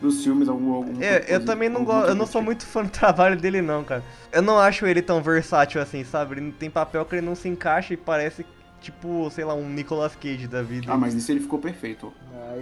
[0.01, 1.99] dos filmes, algum, alguma É, coisa- eu também não algum gosto.
[2.01, 4.03] Eu outro não sou muito fã do trabalho dele, não, cara.
[4.31, 6.33] Eu não acho ele tão versátil assim, sabe?
[6.33, 8.43] Ele não tem papel que ele não se encaixa e parece,
[8.81, 10.91] tipo, sei lá, um Nicolas Cage da vida.
[10.91, 12.13] Ah, mas nisso ele ficou perfeito.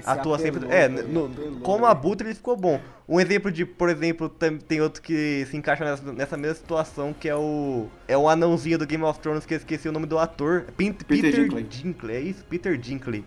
[0.05, 0.73] Ah, Atua apelou, sempre.
[0.73, 2.79] É, no- apelou, como abutre ele ficou bom.
[3.07, 7.13] Um exemplo de, por exemplo, tem, tem outro que se encaixa nessa, nessa mesma situação,
[7.13, 7.87] que é o.
[8.07, 10.65] É o anãozinho do Game of Thrones, que eu esqueci o nome do ator.
[10.75, 11.67] Pin- Peter Peter, Dinklage.
[11.67, 12.15] Dinklage.
[12.17, 12.43] É isso?
[12.45, 13.23] Peter Dinklage.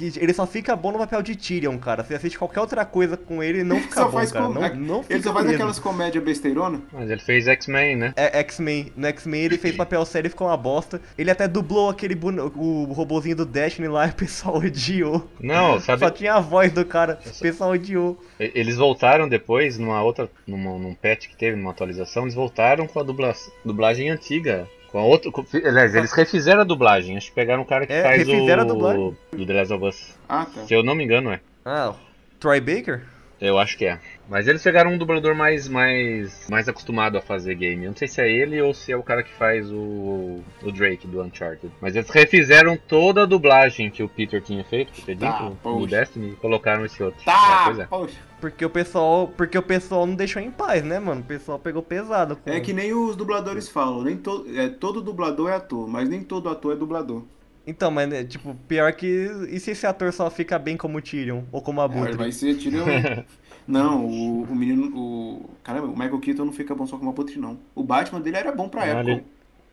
[0.00, 2.02] Que ele só fica bom no papel de Tyrion, cara.
[2.02, 4.48] Você assiste qualquer outra coisa com ele e não fica bom, cara.
[4.48, 5.56] com- Não, não fica Ele só faz mesmo.
[5.56, 6.80] aquelas comédias besteirona?
[6.92, 8.12] Mas ele fez X-Men, né?
[8.16, 8.92] É X-Men.
[8.96, 11.00] No X-Men ele fez papel sério e ficou uma bosta.
[11.18, 12.18] Ele até dublou aquele
[12.56, 15.28] o robozinho do Destiny lá e o pessoal odiou.
[15.40, 16.00] Não, sabe?
[16.00, 18.18] Só tinha a voz do cara, o pessoal odiou.
[18.38, 20.30] Eles voltaram depois, numa outra.
[20.46, 23.34] Numa, num patch que teve, numa atualização, eles voltaram com a dubla,
[23.64, 24.66] dublagem antiga.
[24.90, 25.30] Com a outra.
[25.30, 27.16] Com, aliás, eles refizeram a dublagem.
[27.16, 28.30] Acho que pegaram o cara que É, faz o.
[28.32, 29.16] refizeram a dublagem.
[29.32, 30.14] Do The Last of Us.
[30.28, 30.62] Ah, tá.
[30.66, 31.40] Se eu não me engano, é.
[31.64, 31.94] Ah,
[32.38, 33.02] Troy Baker?
[33.40, 33.98] Eu acho que é.
[34.28, 37.84] Mas eles pegaram um dublador mais, mais, mais acostumado a fazer game.
[37.84, 40.70] Eu não sei se é ele ou se é o cara que faz o, o
[40.72, 41.72] Drake do Uncharted.
[41.80, 46.32] Mas eles refizeram toda a dublagem que o Peter tinha feito, Peter Tá, no Destiny,
[46.32, 47.24] e colocaram esse outro.
[47.24, 47.86] Tá, pois é.
[47.86, 48.16] poxa.
[48.40, 51.20] Porque o pessoal, porque o pessoal não deixou em paz, né, mano?
[51.22, 52.36] O pessoal pegou pesado.
[52.36, 56.08] com- É que nem os dubladores falam, nem to, é, todo dublador é ator, mas
[56.08, 57.22] nem todo ator é dublador.
[57.70, 59.06] Então, mas né, tipo, pior que
[59.48, 62.16] e se esse ator só fica bem como Tyrion ou como É, Abutre?
[62.16, 62.78] vai ser tiro.
[63.66, 64.86] não, o, o menino.
[64.96, 67.58] O, caramba, o Michael Keaton não fica bom só como abutre, não.
[67.74, 69.10] O Batman dele era bom pra Ah, época.
[69.12, 69.24] ele-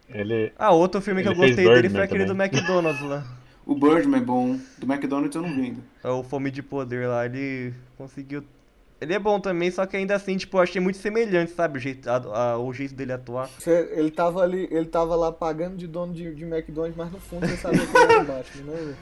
[0.10, 0.54] Ele.
[0.58, 2.48] Ah, outro filme que eu gostei dele foi aquele do também.
[2.48, 3.26] McDonald's lá.
[3.66, 4.58] O Birdman é bom.
[4.78, 5.82] Do McDonald's eu não vi ainda.
[6.04, 8.44] É o Fome de Poder lá, ele conseguiu.
[9.00, 11.78] Ele é bom também, só que ainda assim, tipo, eu achei muito semelhante, sabe?
[11.78, 12.16] O jeito, a-
[12.54, 13.48] a- o jeito dele atuar.
[13.60, 17.20] Você- ele tava ali, ele tava lá pagando de dono de, de McDonald's, mas no
[17.20, 18.96] fundo você sabia que ele era o Batman, né,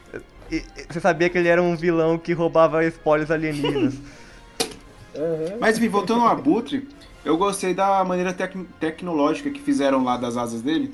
[0.91, 3.95] você sabia que ele era um vilão que roubava spoilers alienígenas.
[5.15, 5.57] Aham.
[5.61, 6.87] Mas enfim, voltando ao Abutre,
[7.23, 10.93] eu gostei da maneira tec- tecnológica que fizeram lá das asas dele.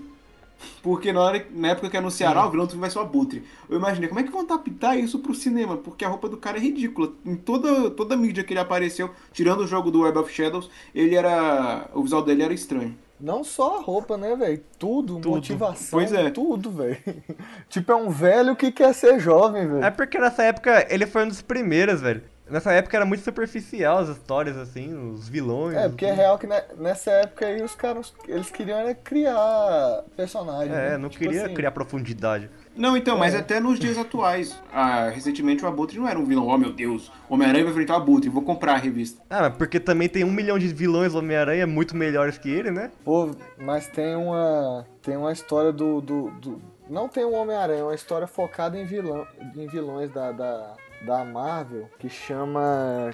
[0.81, 3.01] Porque na, hora, na época que anunciaram, ah, o vilão do filme vai ser o
[3.01, 3.43] Abutre.
[3.69, 5.77] Eu imaginei, como é que vão adaptar isso pro cinema?
[5.77, 7.11] Porque a roupa do cara é ridícula.
[7.25, 10.69] Em toda, toda a mídia que ele apareceu, tirando o jogo do Web of Shadows,
[10.93, 11.89] ele era.
[11.93, 12.97] O visual dele era estranho.
[13.21, 14.59] Não só a roupa, né, velho?
[14.79, 15.29] Tudo, Tudo.
[15.29, 16.31] motivação, Pois é.
[16.31, 16.97] tudo, velho.
[17.69, 19.83] tipo, é um velho que quer ser jovem, velho.
[19.85, 22.23] É porque nessa época ele foi um dos primeiros, velho.
[22.51, 25.75] Nessa época era muito superficial as histórias, assim, os vilões.
[25.77, 30.03] É, porque é real que ne- nessa época aí os caras, eles queriam era criar
[30.15, 30.73] personagem.
[30.73, 30.97] É, né?
[30.97, 32.49] não Tipo queria assim, criar profundidade.
[32.75, 33.39] Não, então, mas É.
[33.39, 34.57] até nos dias atuais.
[34.71, 36.47] Ah, recentemente o Abutre não era um vilão.
[36.47, 39.21] Oh meu Deus, Homem-Aranha vai enfrentar o Abutre, vou comprar a revista.
[39.29, 42.91] Ah, mas porque também tem um milhão de vilões Homem-Aranha muito melhores que ele, né?
[43.03, 44.85] Pô, mas tem uma.
[45.01, 45.99] Tem uma história do.
[46.01, 50.33] do, do- não tem um Homem-Aranha, é uma história focada em, vilão, em vilões da,
[50.33, 50.73] da,
[51.05, 53.11] da Marvel que chama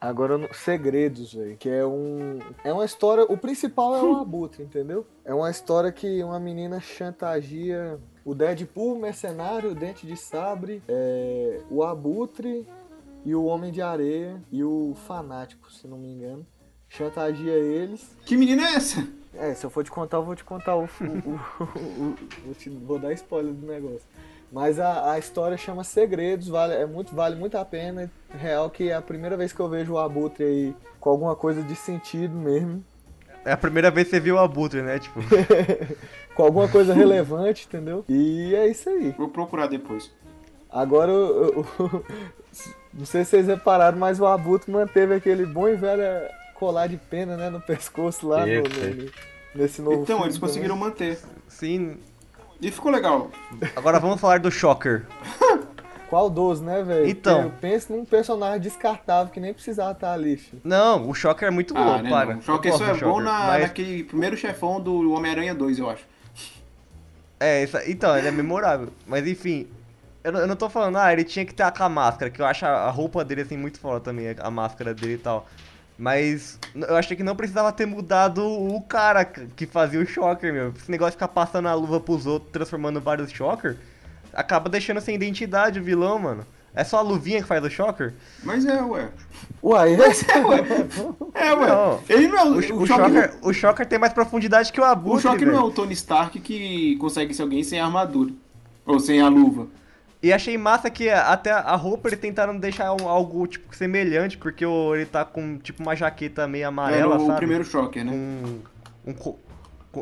[0.00, 2.38] Agora, no- Segredos, velho, que é um.
[2.64, 3.24] É uma história.
[3.24, 5.06] O principal é o Abutre, entendeu?
[5.24, 10.82] É uma história que uma menina chantageia o Deadpool, o Mercenário, o Dente de Sabre,
[10.88, 12.66] é, o Abutre
[13.26, 16.46] e o Homem de Areia e o Fanático, se não me engano.
[16.88, 18.16] Chantageia eles.
[18.24, 19.06] Que menina é essa?
[19.34, 20.84] É, se eu for te contar, eu vou te contar o.
[20.84, 22.16] o- o- o-
[22.46, 24.02] vou, te- vou dar spoiler do negócio.
[24.52, 28.10] Mas a, a história chama Segredos, vale, é muito, vale muito a pena.
[28.36, 31.62] Real que é a primeira vez que eu vejo o Abutre aí com alguma coisa
[31.62, 32.84] de sentido mesmo.
[33.44, 34.98] É a primeira vez que você viu o Abutre, né?
[34.98, 35.20] Tipo,
[36.34, 38.04] com alguma coisa relevante, entendeu?
[38.08, 39.14] E é isso aí.
[39.16, 40.10] Vou procurar depois.
[40.68, 42.04] Agora, eu- eu-
[42.92, 46.02] não sei se vocês repararam, mas o Abutre manteve aquele bom e velho
[46.54, 49.10] colar de pena, né, no pescoço lá no- no-
[49.54, 50.90] nesse novo Então, filme eles conseguiram também.
[50.90, 51.18] manter.
[51.48, 51.96] sim.
[52.60, 53.30] E ficou legal.
[53.74, 55.06] Agora vamos falar do Shocker.
[56.10, 57.08] Qual dos, né, velho?
[57.08, 57.42] Então.
[57.44, 60.60] Eu penso num personagem descartável que nem precisava estar ali, filho.
[60.64, 62.10] Não, o Shocker é muito Ah, louco, né?
[62.10, 62.34] para.
[62.34, 62.42] Não.
[62.42, 65.54] Só Eu isso gosto é do bom Shocker, na, mas- naquele primeiro chefão do Homem-Aranha
[65.54, 66.02] 2, eu acho.
[67.38, 68.88] É, isso- então, ele é memorável.
[69.06, 69.68] Mas enfim,
[70.24, 72.46] eu não, eu não tô falando, ah, ele tinha que ter aquela máscara, que eu
[72.46, 75.46] acho a, a roupa dele assim muito foda também, a máscara dele e tal.
[76.00, 80.72] Mas eu achei que não precisava ter mudado o cara que fazia o Shocker, meu.
[80.74, 83.76] Esse negócio de ficar passando a luva pros outros, transformando vários Shocker,
[84.32, 86.46] acaba deixando sem identidade o vilão, mano.
[86.74, 88.14] É só a luvinha que faz o Shocker?
[88.42, 89.10] Mas é, ué.
[89.62, 90.64] Uai, Mas é, ué.
[91.34, 91.68] É, ué.
[91.68, 92.00] Não.
[92.08, 92.86] Ele não é o, O, o, o Shocker.
[92.86, 95.92] Shocker, o Shocker tem mais profundidade que o Abutre, O Shocker não é o Tony
[95.92, 98.32] Stark que consegue ser alguém sem armadura.
[98.86, 99.66] Ou sem a luva.
[100.22, 104.66] E achei massa que até a roupa eles tentaram deixar um- algo tipo semelhante, porque
[104.66, 107.38] o- ele tá com tipo uma jaqueta meio amarela, no sabe?
[107.38, 108.12] primeiro Shocker, né?
[108.12, 109.38] Com um co-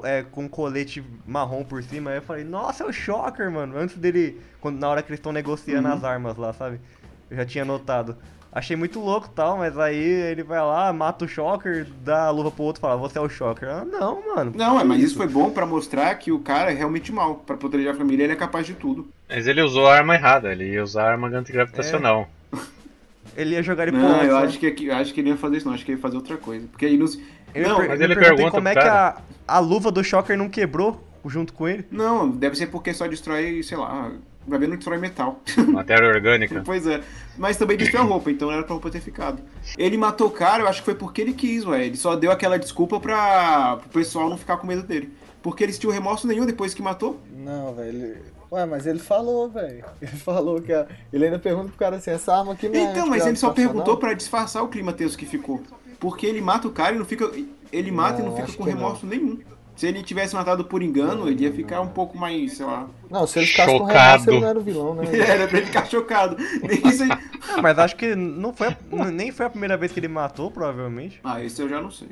[0.05, 2.11] é, com um colete marrom por cima.
[2.11, 3.79] Aí eu falei, nossa, é o Shocker, mano.
[3.79, 5.95] Antes dele, quando, na hora que eles estão negociando Uhum.
[5.95, 6.81] as armas lá, sabe?
[7.31, 8.17] Eu já tinha notado.
[8.51, 12.31] Achei muito louco e tal, mas aí ele vai lá, mata o Shocker, dá a
[12.31, 13.69] luva pro outro e fala, você é o Shocker.
[13.69, 14.53] Ah, não, mano.
[14.57, 17.37] Não, é, mas isso foi bom pra mostrar que o cara é realmente mal.
[17.37, 19.09] Pra proteger a família, ele é capaz de tudo.
[19.29, 22.29] Mas ele usou a arma errada, ele ia usar a arma antigravitacional.
[23.37, 25.37] Ele ia jogar ele pro Não, eu acho que, aqui- eu acho que ele ia
[25.37, 25.75] fazer isso, não.
[25.75, 26.67] Acho que ele ia fazer outra coisa.
[26.69, 27.19] Porque aí nos.
[27.55, 30.37] Eu não, mas eu ele perguntei pergunta como é que a, a luva do Shocker
[30.37, 31.85] não quebrou junto com ele.
[31.91, 34.11] não, deve ser porque só destrói, sei lá.
[34.47, 35.43] Vai ver, não destrói metal.
[35.69, 36.63] Matéria orgânica.
[36.65, 37.03] Pois é.
[37.37, 39.43] Mas também destrói a roupa, então era pra roupa ter ficado.
[39.77, 41.85] Ele matou o cara, eu acho que foi porque ele quis, ué.
[41.85, 45.13] Ele só deu aquela desculpa pra pro pessoal não ficar com medo dele.
[45.43, 47.21] Porque ele sentiu remorso nenhum depois que matou.
[47.31, 48.17] Não, velho.
[48.51, 49.85] Ué, mas ele falou, velho.
[50.01, 50.73] Ele falou que.
[50.73, 52.83] a- Ele ainda pergunta pro cara assim: essa arma aqui não é.
[52.85, 55.63] Então, mas ele só perguntou pra disfarçar o clima tenso que ficou.
[56.01, 57.31] Porque ele mata o cara e não fica.
[57.71, 59.39] Ele mata e Não, não fica com remorso nenhum.
[59.77, 62.89] Se ele tivesse matado por engano, ele ia ficar um pouco mais, sei lá.
[63.09, 63.99] Não, se ele ficasse com Chocado.
[64.25, 65.05] remorso, ele não era o vilão, né?
[65.29, 66.37] Era pra ele ficar chocado.
[66.63, 67.11] Nem isso aí-
[67.63, 71.21] mas acho que não foi, a- nem foi a primeira vez que ele matou, provavelmente.
[71.23, 72.09] Ah, esse eu já não sei.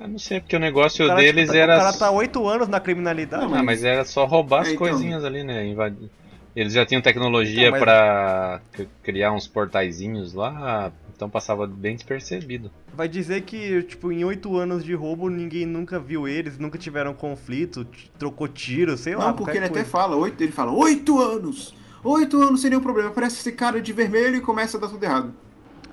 [0.00, 1.76] Eu não sei, porque o negócio O cara, deles tipo, era.
[1.76, 3.44] O cara tá oito anos na criminalidade.
[3.46, 4.86] Não, Ah, mas era só roubar as É, então.
[4.88, 5.64] coisinhas ali, né?
[5.66, 6.10] Invadir.
[6.54, 11.94] Eles já tinham tecnologia Então, mas- pra c- criar uns portaizinhos lá, então passava bem
[11.94, 12.70] despercebido.
[12.94, 17.14] Vai dizer que, tipo, em oito anos de roubo, ninguém nunca viu eles, nunca tiveram
[17.14, 17.86] conflito,
[18.18, 19.28] trocou tiro, sei lá.
[19.28, 19.88] Não, porque ele até coisa.
[19.88, 21.74] fala, oito, ele fala, oito anos!
[22.04, 23.08] Oito anos sem nenhum problema.
[23.10, 25.32] Aparece esse cara de vermelho e começa a dar tudo errado.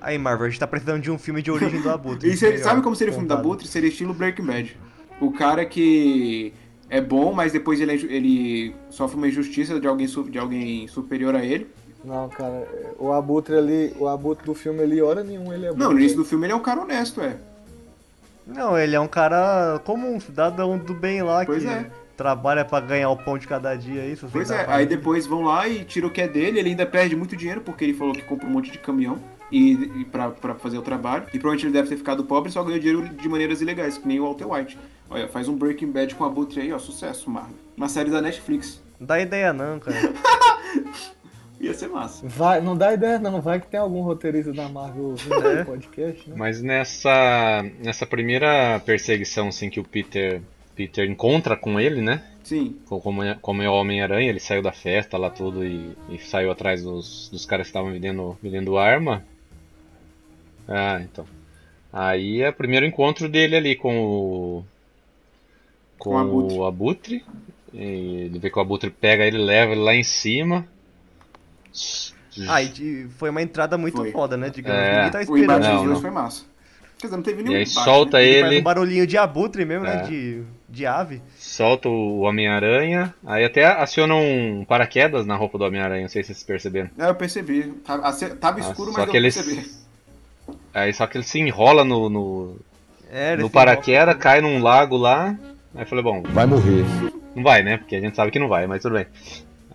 [0.00, 2.30] Aí, Marvel, a gente tá precisando de um filme de origem do Abutre.
[2.30, 3.66] E seria- sabe como seria o filme da Abutre?
[3.68, 4.76] Seria estilo Breaking Bad.
[5.20, 6.52] O cara que
[6.88, 11.34] é bom, mas depois ele, é ele sofre uma injustiça de alguém, de alguém superior
[11.34, 11.68] a ele.
[12.02, 12.66] Não, cara,
[12.98, 15.76] o Abutre ali, o Abutre do filme ali, hora nenhuma ele é bom.
[15.76, 17.36] Não, no início do filme ele é um cara honesto, é.
[18.46, 21.90] Não, ele é um cara comum, cidadão do bem lá, Pois que é.
[22.16, 24.16] trabalha pra ganhar o pão de cada dia aí.
[24.32, 27.14] Pois é, aí depois vão lá e tira o que é dele, ele ainda perde
[27.14, 29.18] muito dinheiro, porque ele falou que compra um monte de caminhão
[29.50, 31.24] e, e pra, pra fazer o trabalho.
[31.28, 34.06] E provavelmente ele deve ter ficado pobre e só ganhou dinheiro de maneiras ilegais, que
[34.06, 34.78] nem o Walter White.
[35.08, 37.54] Olha, faz um Breaking Bad com a Abutre aí, ó, sucesso, Marvel.
[37.76, 38.80] Uma série da Netflix.
[38.98, 39.96] Não dá ideia não, cara.
[41.60, 42.26] Ia ser massa.
[42.26, 45.60] Vai, não dá ideia não, vai que tem algum roteirista da Marvel ouvindo É.
[45.62, 46.34] o podcast, né?
[46.38, 50.40] Mas nessa nessa primeira perseguição assim que o Peter
[50.74, 52.22] Peter encontra com ele, né?
[52.42, 52.76] Sim.
[52.86, 56.18] Co- Como é, como é o Homem-Aranha, ele saiu da festa lá tudo e, e
[56.18, 59.22] saiu atrás dos, dos caras que estavam vendendo, vendendo arma.
[60.68, 61.26] Ah, então.
[61.92, 64.64] Aí é o primeiro encontro dele ali com o.
[65.98, 66.56] Com, Com o Abutre.
[66.58, 67.24] o Abutre.
[67.74, 67.82] E
[68.26, 70.66] ele vê que o Abutre pega ele, leva ele lá em cima.
[72.48, 74.10] Ah, e foi uma entrada muito Foi.
[74.12, 74.50] foda, né?
[74.50, 74.94] Digamos, É.
[74.96, 75.42] ninguém tá O esperando.
[75.44, 76.00] embate dos dois não.
[76.00, 76.44] foi massa.
[76.98, 78.24] Quer dizer, não teve nenhum E aí embate, solta né?
[78.24, 80.02] Ele faz um barulhinho de abutre mesmo, né?
[80.02, 80.02] É.
[80.02, 81.22] De, de ave.
[81.38, 86.28] solta o Homem-Aranha, aí até aciona um paraquedas na roupa do Homem-Aranha, não sei se
[86.34, 86.90] vocês perceberam.
[86.98, 87.72] É, eu percebi.
[87.84, 89.70] Tava, ace- tava Ah, escuro, só mas eu que ele- percebi.
[90.74, 92.56] Aí só que ele se enrola no, no,
[93.10, 95.36] É, no paraquedas, cai num lago lá.
[95.74, 96.84] Aí eu falei, bom, Vai morrer.
[97.34, 97.76] não vai, né?
[97.78, 99.06] Porque a gente sabe que não vai, mas tudo bem.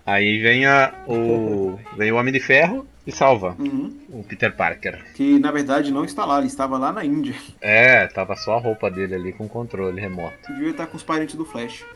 [0.05, 1.79] Aí vem a, o.
[1.97, 3.95] vem o Homem de Ferro e salva Uhum.
[4.09, 5.03] o Peter Parker.
[5.15, 7.33] Que na verdade não está lá, ele estava lá na Índia.
[7.61, 10.51] É, tava só a roupa dele ali com controle remoto.
[10.53, 11.83] Devia estar com os parentes do Flash.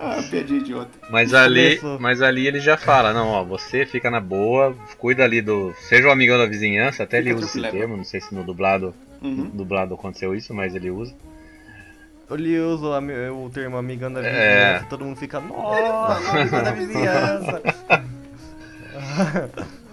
[0.00, 0.90] ah, idiota.
[1.10, 5.40] Mas ali, mas ali ele já fala, não, ó, você fica na boa, cuida ali
[5.42, 5.74] do.
[5.88, 8.44] Seja o amigão da vizinhança, até ele Fica usa esse termo, não sei se no
[8.44, 9.34] dublado, Uhum.
[9.34, 11.14] no dublado aconteceu isso, mas ele usa.
[12.30, 12.86] Ele usa
[13.32, 14.22] o termo amigão da É.
[14.30, 17.62] vizinhança, todo mundo fica, nossa, amigão da vizinhança.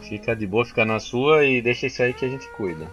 [0.01, 2.87] Fica de boa, fica na sua e deixa isso aí que a gente cuida.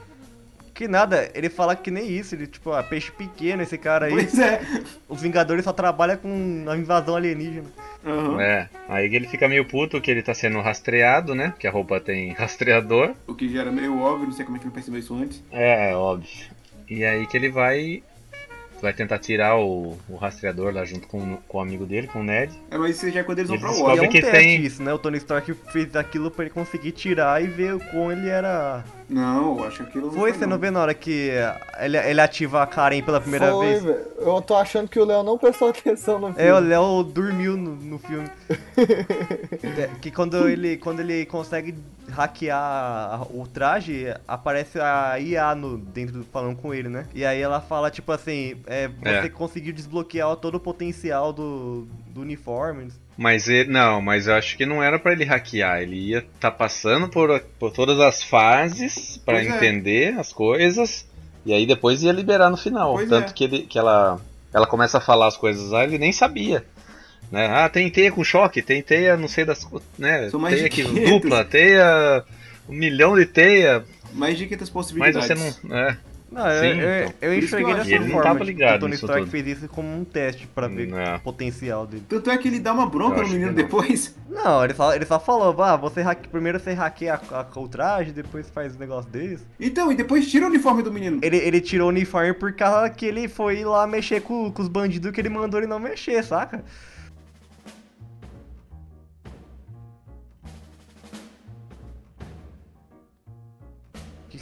[0.75, 4.13] Que nada, ele fala que nem isso, ele tipo, ah, peixe pequeno esse cara aí.
[4.13, 4.61] Pois é.
[5.09, 7.67] Os Vingadores só trabalham com a invasão alienígena.
[8.05, 8.41] Uhum.
[8.41, 11.53] É, aí ele fica meio puto que ele tá sendo rastreado, né?
[11.59, 13.13] Que a roupa tem rastreador.
[13.27, 15.43] O que já era meio óbvio, não sei como é que ele percebeu isso antes.
[15.53, 16.29] É, é óbvio.
[16.89, 18.03] E aí que ele vai.
[18.81, 22.25] Vai tentar tirar o, o rastreador lá junto com, com o amigo dele, com o
[22.25, 22.53] Ned.
[22.69, 24.61] É, mas isso já é quando eles vão pra E é um que teste tem-
[24.61, 24.93] isso, né?
[24.93, 28.83] O Tony Stark fez aquilo pra ele conseguir tirar e ver o quão ele era.
[29.13, 31.31] Não, eu acho que aquilo Foi, você não vê na hora que
[31.79, 33.85] ele, ele ativa a Karen pela primeira Foi, vez?
[33.85, 34.01] velho.
[34.19, 36.43] Eu tô achando que o Léo não prestou atenção no filme.
[36.49, 38.29] É, o Léo dormiu no, no filme.
[39.77, 41.75] É, que quando ele, quando ele consegue
[42.11, 47.07] hackear o traje, aparece a IA no, dentro do falando com ele, né?
[47.15, 49.29] E aí ela fala, tipo assim, é, você É.
[49.29, 52.89] conseguiu desbloquear todo o potencial do, do uniforme.
[53.23, 55.81] Mas ele, não, mas eu acho que não era pra ele hackear.
[55.81, 59.57] Ele ia tá passando por, por todas as fases pra Pois é.
[59.57, 61.07] entender as coisas
[61.47, 62.95] e aí depois ia liberar no final.
[62.95, 63.33] Pois Tanto é.
[63.33, 64.21] que, ele, que ela,
[64.53, 66.65] ela começa a falar as coisas lá, ele nem sabia.
[67.31, 67.47] Né?
[67.47, 69.65] Ah, tem teia com choque, tem teia, não sei das
[69.97, 70.29] né?
[70.29, 71.11] São mais teia que 500.
[71.11, 72.25] dupla, teia
[72.69, 75.29] um milhão de teia, Mais de 500 mas possibilidades.
[75.29, 75.35] você
[75.69, 75.97] não, é,
[76.33, 77.15] Não, eu, Sim, eu, então.
[77.21, 78.23] eu enxerguei dessa ele forma.
[78.23, 79.31] tava tipo, ligado o Tony Stark tudo.
[79.31, 81.17] fez isso como um teste pra ver Não.
[81.17, 82.05] o potencial dele.
[82.09, 84.15] Tanto é que ele dá uma bronca no menino depois.
[84.31, 87.69] Não, ele só, ele só falou, ah, você hacke, primeiro você hackeia a, a, o
[87.69, 89.45] traje, depois faz um negócio desse.
[89.61, 91.21] Então, e depois tira o uniforme do menino.
[91.23, 94.69] Ele, ele tirou o uniforme por causa que ele foi lá mexer com, com os
[94.69, 96.65] bandidos que ele mandou ele não mexer, saca?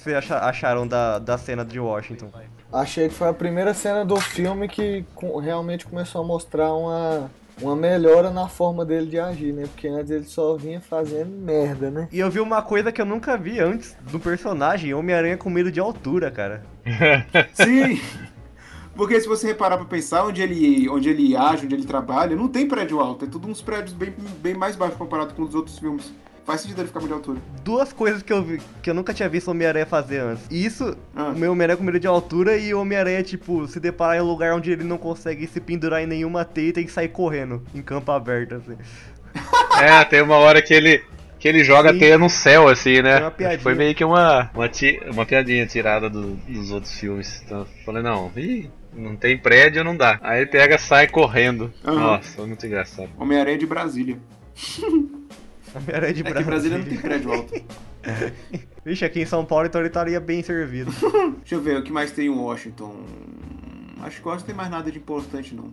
[0.01, 2.31] Que vocês acha- acharam da, da cena de Washington?
[2.73, 5.05] Achei que foi a primeira cena do filme que
[5.43, 9.65] realmente começou a mostrar uma, uma melhora na forma dele de agir, né?
[9.65, 12.09] Porque antes ele só vinha fazendo merda, né?
[12.13, 15.71] E eu vi uma coisa que eu nunca vi antes do personagem, Homem-Aranha com medo
[15.71, 16.63] de altura, cara.
[17.55, 18.01] Sim.
[18.95, 22.49] Porque se você reparar pra pensar onde ele, onde ele age, onde ele trabalha, não
[22.49, 23.25] tem prédio alto.
[23.25, 26.13] É tudo uns prédios bem, bem mais baixos comparado com os outros filmes.
[26.45, 27.39] Faz sentido ele ficar muito de altura.
[27.63, 30.45] Duas coisas que eu vi, que eu nunca tinha visto o Homem-Aranha fazer antes.
[30.51, 31.29] Isso, Ah.
[31.29, 34.25] o meu Homem-Aranha com medo de altura e o Homem-Aranha, tipo, se deparar em um
[34.27, 37.63] lugar onde ele não consegue se pendurar em nenhuma teia e tem que sair correndo
[37.75, 38.77] em campo aberto, assim.
[39.81, 41.03] É, tem uma hora que ele
[41.39, 41.97] que ele joga Sim.
[41.97, 43.33] a teia no céu, assim, né?
[43.63, 47.43] Foi meio que uma, uma, ti- uma piadinha tirada do- dos outros filmes.
[47.47, 50.19] Então falei, não, ih, não tem prédio, não dá.
[50.21, 51.73] Aí ele pega sai correndo.
[51.83, 51.99] Aham.
[51.99, 53.09] Nossa, foi muito engraçado.
[53.19, 54.19] Homem-Aranha de Brasília.
[55.77, 56.45] Homem-Aranha de É que Brasília.
[56.45, 57.63] Brasília não tem prédio alto.
[58.85, 60.91] Vixe, aqui em São Paulo então ele estaria bem servido.
[61.41, 63.05] Deixa eu ver, o que mais tem em Washington?
[64.03, 65.71] Acho que não tem mais nada de importante, não.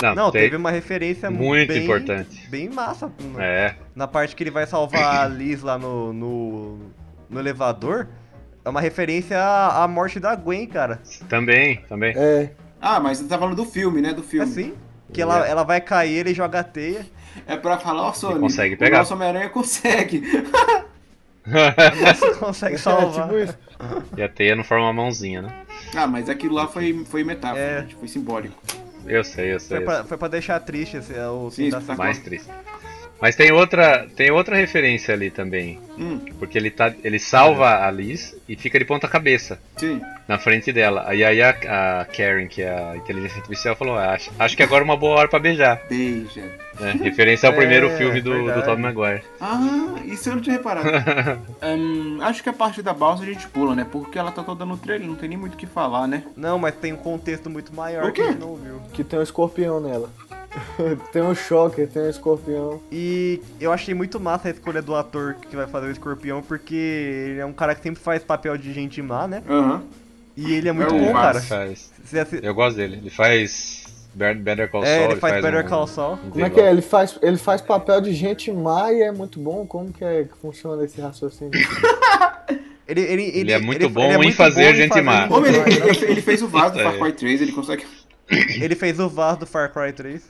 [0.00, 2.48] Não, Não, tem- teve uma referência muito bem, importante.
[2.48, 3.10] Bem massa.
[3.20, 6.78] no- É, Na parte que ele vai salvar a Liz lá no, no,
[7.28, 8.06] no elevador.
[8.64, 11.00] É uma referência à, à morte da Gwen, cara.
[11.28, 12.14] também, também.
[12.16, 12.52] É.
[12.80, 14.12] Ah, mas você tá falando do filme, né?
[14.12, 14.48] Do filme.
[14.48, 14.74] Assim.
[15.12, 17.04] Que ela, ela vai cair, ele joga a teia.
[17.48, 18.98] É pra falar, ó, Sony, consegue o pegar.
[18.98, 20.22] nosso Homem-Aranha consegue.
[21.46, 23.24] Você consegue É, salvar.
[23.28, 23.58] tipo isso.
[24.16, 25.62] E a teia não forma uma mãozinha, né?
[25.96, 27.80] ah, mas aquilo lá foi, foi metáfora, É.
[27.80, 28.62] gente, foi simbólico.
[29.06, 29.68] Eu sei, eu sei.
[29.68, 30.04] Foi eu pra, sei.
[30.04, 31.96] foi pra deixar triste esse, é o Sim, espetacular.
[31.96, 32.50] Mais triste.
[33.20, 35.80] Mas tem outra, tem outra referência ali também.
[35.98, 40.00] Hum, Porque ele, tá, ele salva a Liz e fica de ponta cabeça sim.
[40.28, 41.12] na frente dela.
[41.12, 44.62] E aí a, a Karen, que é a inteligência artificial, falou: "Ah, acho, acho que
[44.62, 45.80] agora é uma boa hora pra beijar.
[45.88, 46.42] Beija.
[46.78, 46.92] né?
[47.02, 48.62] Referência ao primeiro É, filme do, do.
[48.62, 49.22] Tobey Maguire.
[49.40, 50.88] Ah, isso eu não tinha reparado.
[51.60, 53.84] Hum, acho que a parte da balsa a gente pula, né?
[53.90, 56.22] Porque ela tá toda no trailer, não tem nem muito o que falar, né?
[56.36, 58.30] Não, mas tem um contexto muito maior O que a quê?
[58.32, 58.80] gente não viu.
[58.92, 60.08] Que tem um escorpião nela.
[61.12, 62.80] tem um choque, tem um escorpião.
[62.90, 66.74] E eu achei muito massa a escolha do ator que vai fazer o escorpião, porque
[66.74, 69.42] ele é um cara que sempre faz papel de gente má, né?
[69.48, 69.82] Aham.
[70.36, 71.48] E ele é muito É bom, Massa.
[71.48, 71.66] cara.
[71.66, 71.90] Faz.
[72.42, 72.96] Eu gosto dele.
[72.96, 73.84] Ele faz
[74.14, 75.10] Be- Better Call É, Saul.
[75.10, 76.14] ele faz Better um- Call Saul.
[76.24, 76.70] um Como é que é?
[76.70, 79.66] Ele faz, ele faz papel de gente má e é muito bom?
[79.66, 81.50] Como que, é que funciona esse raciocínio?
[82.88, 85.26] Ele, ele, Ele é muito bom ele é em muito fazer bom gente fazer má.
[85.26, 85.68] Homem, ele, má.
[85.68, 86.98] ele- ele fez o vaso do Far É.
[86.98, 87.84] Cry 3, ele consegue.
[88.30, 90.22] Ele fez o Vaz do Far Cry 3.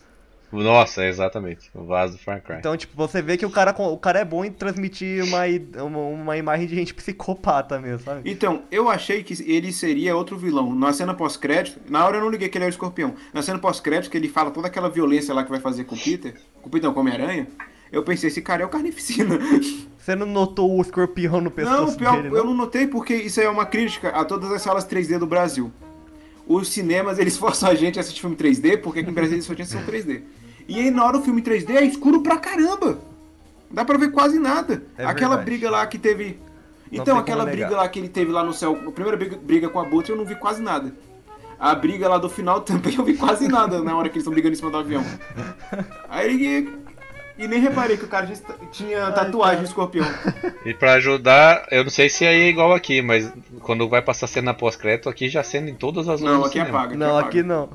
[0.53, 1.71] Nossa, exatamente.
[1.75, 2.57] O vaso do Far Cry.
[2.57, 5.43] Então, tipo, você vê que o cara, o cara é bom em transmitir uma,
[5.83, 8.31] uma, uma imagem de gente psicopata mesmo, sabe?
[8.31, 10.75] Então, eu achei que ele seria outro vilão.
[10.75, 13.15] Na cena pós-crédito, na hora eu não liguei que ele era o escorpião.
[13.33, 15.99] Na cena pós-crédito, que ele fala toda aquela violência lá que vai fazer com o
[15.99, 17.47] Peter, com o Peter, não, com Homem-Aranha,
[17.91, 19.39] eu pensei, esse cara é o Carnificina.
[19.99, 23.41] Você não notou o escorpião no pescoço Não, pior, dele, eu não notei porque isso
[23.41, 25.71] aí é uma crítica a todas as salas 3D do Brasil.
[26.49, 29.55] Os cinemas, eles forçam a gente a assistir filme 3D, porque aqui em Brasília só
[29.55, 30.23] tinha sessão 3D.
[30.67, 32.99] E aí na hora o filme 3D é escuro pra caramba.
[33.69, 34.83] Não dá pra ver quase nada.
[34.97, 35.45] É aquela verdade.
[35.45, 36.41] briga lá que teve...
[36.91, 39.79] Então, aquela briga lá que ele teve lá no céu, a primeira briga, briga com
[39.79, 40.95] a Butra, eu não vi quase nada.
[41.61, 44.33] A briga lá do final também eu vi quase nada na hora que eles estão
[44.33, 45.05] brigando em cima do avião.
[46.09, 46.88] Aí...
[47.39, 48.29] E nem reparei que o cara
[48.73, 50.05] tinha tatuagem de escorpião.
[50.67, 54.27] E pra ajudar, eu não sei se aí é igual aqui, mas quando vai passar
[54.27, 56.97] cena pós-crédito, aqui já acende em todas as luzes Não, aqui apaga.
[56.97, 57.71] Não, aqui não.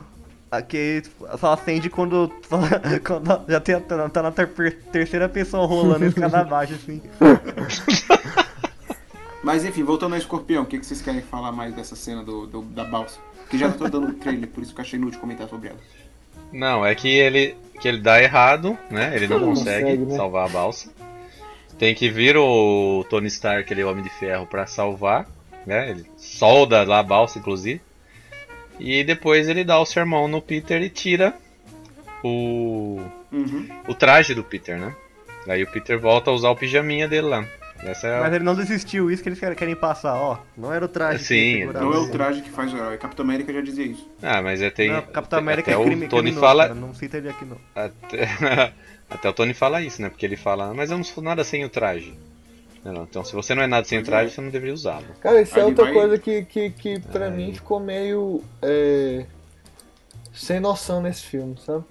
[0.51, 1.01] Aqui
[1.39, 2.32] só acende quando,
[3.03, 7.01] quando já tem, tá na ter- terceira pessoa rolando escada abaixo, assim.
[9.43, 12.45] Mas enfim, voltando ao escorpião, o que, que vocês querem falar mais dessa cena do,
[12.47, 13.20] do- da balsa?
[13.49, 15.78] Que já tô dando trailer, por isso que eu achei inútil comentar sobre ela.
[16.51, 19.11] Não, é que ele, que ele dá errado, né?
[19.13, 20.15] Ele não Não consegue, consegue, né?
[20.15, 20.89] salvar a balsa.
[21.77, 25.27] Tem que vir o Tony Stark, aquele Homem de Ferro, pra salvar,
[25.67, 25.89] né?
[25.89, 27.81] Ele solda lá a balsa, inclusive.
[28.79, 31.34] E depois ele dá o sermão no Peter e tira
[32.23, 33.67] o, Uhum.
[33.86, 34.95] o traje do Peter, né?
[35.45, 37.45] Aí o Peter volta a usar o pijaminha dele lá.
[37.86, 38.21] Essa é a...
[38.21, 40.38] Mas ele não desistiu, isso que eles querem- passar, ó.
[40.57, 42.97] Não era o traje Sim, que segurava Não é o traje que faz o herói.
[42.97, 44.07] Capitão América já dizia isso.
[44.21, 44.89] Ah, mas é tem.
[44.91, 46.63] Não, Capitão América até é crime, o Tony criminoso, fala.
[46.67, 47.57] cara, não cita ele aqui não.
[47.75, 48.73] Até,
[49.09, 50.09] até o Tony fala isso, né?
[50.09, 52.13] Porque ele fala, mas eu não sou nada sem o traje.
[52.84, 55.05] Não, não, então se você não é nada sem o traje, você não deveria usá-lo.
[55.21, 58.43] Cara, isso é outra vai- coisa que, que, que pra mim ficou meio.
[58.61, 59.25] é,
[60.34, 61.84] sem noção nesse filme, sabe?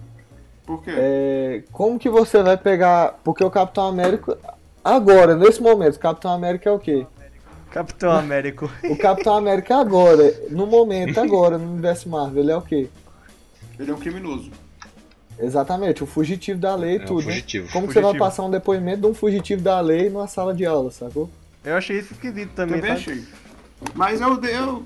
[0.66, 0.92] Por quê?
[0.94, 3.18] É, como que você vai pegar.
[3.24, 4.38] Porque o Capitão América.
[4.84, 7.06] Agora, nesse momento, o Capitão América é o quê?
[7.70, 8.70] Capitão Américo.
[8.90, 12.88] O Capitão América agora, no momento, agora, no universo Marvel, ele é o quê?
[13.78, 14.50] Ele é um criminoso.
[15.38, 17.18] Exatamente, o fugitivo da lei e É, tudo.
[17.20, 17.32] né?
[17.32, 17.72] fugitivo.
[17.72, 18.24] Como que você vai Fugitivo.
[18.30, 21.28] passar um depoimento de um fugitivo da lei numa sala de aula, sacou?
[21.64, 23.12] Eu achei isso esquisito também, Também sabe?
[23.12, 23.24] achei.
[23.94, 24.84] Mas eu, eu.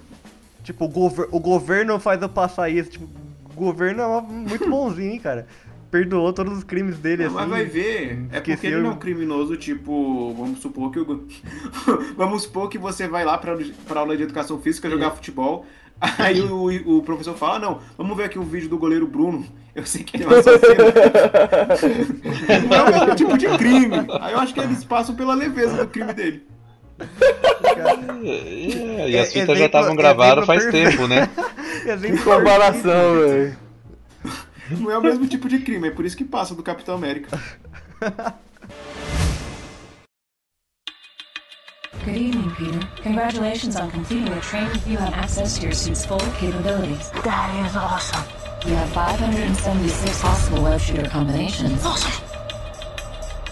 [0.62, 2.90] Tipo, o, gover- o governo faz eu passar isso.
[2.90, 3.04] Tipo,
[3.50, 5.46] o governo é muito bonzinho, hein, cara.
[5.90, 7.34] Perdoou todos os crimes dele, assim.
[7.34, 8.26] Mas vai ver.
[8.32, 10.34] É porque ele não é um criminoso, tipo.
[10.34, 11.26] Vamos supor que o.
[12.16, 13.56] vamos supor que você vai lá pra,
[13.86, 15.64] pra aula de educação física jogar futebol.
[16.18, 19.46] Aí o, o professor fala, "Ah, não, vamos ver aqui o vídeo do goleiro Bruno.
[19.74, 20.74] Eu sei que ele é um assassino.
[22.68, 23.96] não é o mesmo tipo de crime.
[24.20, 26.42] Aí eu acho que eles passam pela leveza do crime dele.
[27.78, 30.90] É, e as É, fitas já exemplo- estavam gravadas faz perfeito.
[30.90, 31.28] tempo, né?
[31.86, 33.56] Exemplo Que comparação, velho.
[34.70, 37.40] Não é o mesmo tipo de crime, é por isso que passa do Capitão América.
[42.04, 42.86] Good evening, Peter.
[43.02, 44.80] Congratulations on completing the training.
[44.86, 47.10] You have access to your suit's full capabilities.
[47.24, 48.22] That is awesome.
[48.64, 51.84] You have 576 possible web shooter combinations.
[51.84, 52.12] Awesome.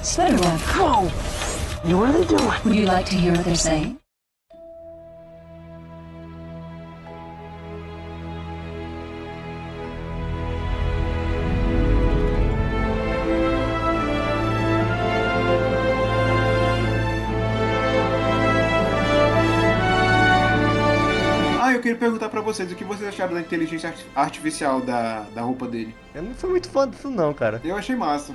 [0.03, 0.61] Spiderweb.
[0.77, 1.11] Whoa!
[1.89, 2.65] You really do it.
[2.65, 3.99] Would you like to hear what they're saying?
[21.85, 25.67] Queria perguntar pra vocês o que vocês acharam da inteligência arti- artificial da, da roupa
[25.69, 25.95] dele.
[26.15, 27.61] Eu não sou muito fã disso não, cara.
[27.63, 28.35] Eu achei massa.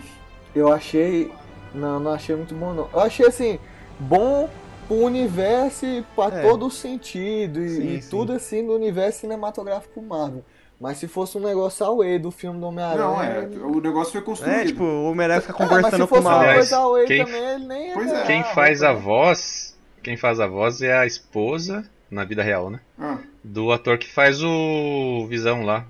[0.56, 1.32] Eu achei.
[1.74, 2.88] Não, não achei muito bom, não.
[2.94, 3.60] Eu achei assim,
[4.00, 4.50] bom
[4.88, 5.86] pro universo
[6.16, 6.42] pra É.
[6.42, 8.10] todo o sentido e, Sim, e sim.
[8.10, 10.44] tudo assim do universo cinematográfico Marvel.
[10.80, 13.04] Mas se fosse um negócio away do filme do Homem-Aranha.
[13.06, 14.56] Não, é, o negócio foi construído.
[14.56, 16.30] É, tipo, o Homem-Aranha fica É, mas conversando se com fosse uma...
[16.36, 18.24] uma Aliás, coisa away quem- também, ele nem ia Pois é.
[18.26, 19.02] Quem faz a roupa.
[19.04, 19.78] voz.
[20.02, 22.80] Quem faz a voz é a esposa, na vida real, né?
[23.00, 25.86] Ah, Do ator que faz o Visão lá.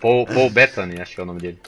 [0.00, 1.58] Paul, Paul Bettany, acho que é o nome dele.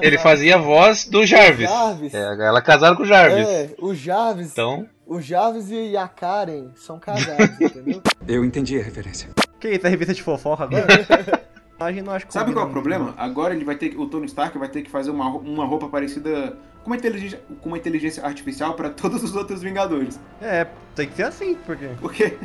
[0.00, 1.68] Ele fazia a voz do Jarvis.
[1.68, 2.14] Jarvis.
[2.14, 3.46] É, ela casaram com o Jarvis.
[3.46, 4.50] É, o Jarvis.
[4.52, 8.02] Então, O Jarvis e a Karen são casados, entendeu?
[8.26, 9.28] Eu entendi a referência.
[9.60, 10.86] Que isso, é revista de fofoca agora?
[11.80, 12.72] Gente não acha que Sabe qual é o muito.
[12.72, 13.14] problema?
[13.16, 15.88] Agora ele vai ter que- o Tony Stark vai ter que fazer uma, uma roupa
[15.88, 20.18] parecida com uma inteligência, com uma inteligência artificial pra todos os outros Vingadores.
[20.40, 21.88] É, tem que ser assim, porque...
[22.00, 22.36] Porque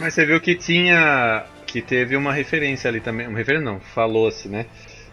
[0.00, 1.44] mas você viu que tinha.
[1.66, 3.26] Que teve uma referência ali também.
[3.26, 4.66] Uma referência não, falou-se, né?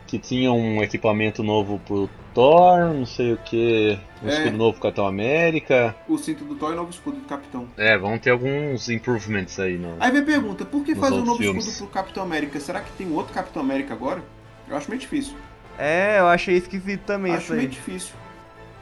[0.06, 4.34] que tinha um equipamento novo pro Thor, não sei o que, um É.
[4.34, 5.96] escudo novo pro Capitão América.
[6.08, 7.68] O cinto do Thor e o novo escudo do Capitão.
[7.78, 9.96] É, vão ter alguns improvements aí no.
[10.00, 11.68] Aí vem a pergunta, por que fazer um novo filmes.
[11.68, 12.60] escudo pro Capitão América?
[12.60, 14.22] Será que tem um outro Capitão América agora?
[14.70, 15.36] Eu acho meio difícil.
[15.78, 17.60] É, eu achei esquisito também acho isso aí.
[17.60, 18.14] meio difícil.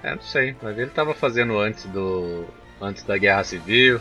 [0.04, 2.45] É, não sei, mas ele tava fazendo antes do.
[2.82, 4.00] antes da Guerra Civil.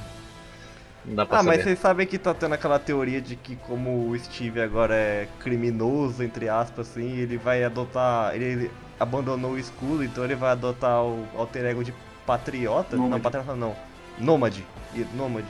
[1.04, 1.62] Não dá pra Ah, mas saber.
[1.64, 6.22] vocês sabem que tá tendo aquela teoria de que como o Steve agora é criminoso,
[6.22, 8.34] entre aspas, assim, ele vai adotar.
[8.34, 11.94] Ele abandonou o escudo, então ele vai adotar o alter ego de
[12.26, 12.96] patriota.
[12.96, 13.22] Não, Nômade.
[13.22, 13.76] patriota não.
[14.18, 14.66] Nômade.
[14.94, 15.46] E- Nômade.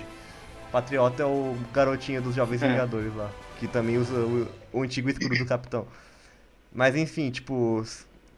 [0.71, 2.69] Patriota é o garotinho dos Jovens É.
[2.69, 3.31] Vingadores lá.
[3.59, 5.87] Que também usa o, o antigo escudo do Capitão.
[6.73, 7.83] Mas enfim, tipo,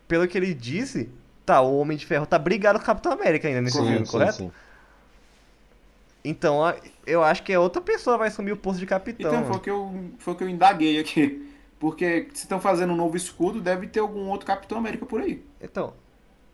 [0.06, 1.08] pelo que ele disse,
[1.44, 4.06] tá, o Homem de Ferro tá brigado com o Capitão América ainda nesse Sim, filme,
[4.06, 4.36] sim, correto?
[4.36, 4.52] sim.
[6.24, 6.60] Então,
[7.06, 9.30] eu acho que é outra pessoa vai assumir o posto de capitão.
[9.32, 11.49] Então, foi o que eu, foi o que eu indaguei aqui.
[11.80, 15.42] Porque se estão fazendo um novo escudo, deve ter algum outro Capitão América por aí.
[15.58, 15.94] Então,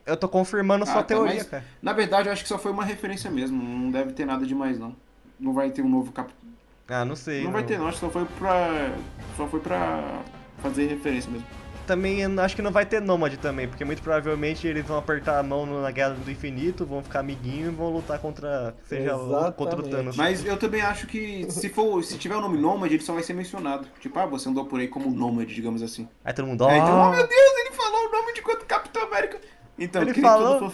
[0.07, 1.64] eu tô confirmando Ah, sua tá, teoria, cara.
[1.83, 3.61] Na verdade, eu acho que só foi uma referência mesmo.
[3.61, 4.95] Não deve ter nada demais, não.
[5.39, 6.49] Não vai ter um novo Capitão.
[6.89, 7.43] Ah, não sei.
[7.43, 7.89] Não vai ter, não.
[7.89, 8.95] Acho que só foi pra.
[9.37, 10.22] Só foi pra
[10.59, 11.47] fazer referência mesmo.
[11.87, 15.43] Também acho que não vai ter Nômade também, porque muito provavelmente eles vão apertar a
[15.43, 18.74] mão na Guerra do Infinito, vão ficar amiguinhos e vão lutar contra.
[18.84, 19.55] Seja Exatamente.
[19.55, 20.16] contra o Thanos.
[20.16, 23.22] Mas eu também acho que se for, se tiver o nome Nômade, ele só vai
[23.22, 23.87] ser mencionado.
[24.01, 26.09] Tipo, ah, você andou por aí como Nômade, digamos assim.
[26.24, 26.66] Aí todo mundo.
[26.66, 29.39] Aí, então, oh meu Deus, ele falou o nome de quanto Capitão América.
[29.78, 30.70] Então, Ele falou?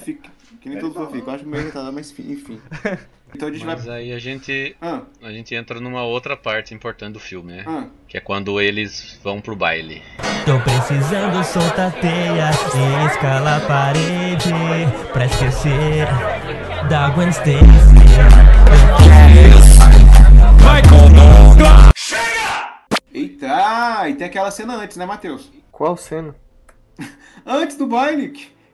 [0.62, 1.26] Que nem todo fanfic.
[1.26, 2.60] Eu acho meio retardado, mas enfim, enfim.
[3.34, 3.96] Então a gente Mas vai.
[4.00, 4.76] aí a gente.
[4.78, 5.00] Ah.
[5.22, 7.64] A gente entra numa outra parte importante do filme, né?
[7.66, 7.86] Ah.
[8.06, 10.02] Que é quando eles vão pro baile.
[10.44, 14.50] Tô precisando soltar teia e escalar a parede
[15.14, 16.06] pra esquecer
[16.90, 17.56] da Gwen Stacy.
[23.14, 25.50] Eita, e tem aquela cena antes, né, Matheus?
[25.70, 26.34] Qual cena?
[27.46, 28.28] Antes do baile,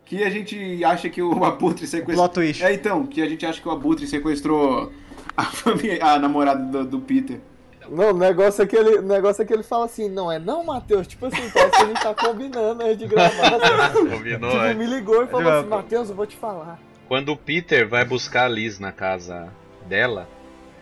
[0.09, 2.29] que- a gente acha que o Abutre sequestrou.
[2.29, 2.65] Plot.
[2.65, 4.93] É, então, que a gente acha que o Abutre sequestrou
[5.37, 7.41] a, família, a namorada do, do Peter.
[7.91, 10.39] Não, o negócio é que ele, o negócio é que ele fala assim, não é
[10.39, 13.51] não, Matheus, tipo assim, parece que a gente tá combinando antes de gravar.
[14.11, 14.75] Combinou, tipo, é.
[14.75, 16.79] me ligou e falou Já- assim, Matheus, eu vou te falar.
[17.09, 19.49] Quando o Peter vai buscar a Liz na casa
[19.89, 20.29] dela,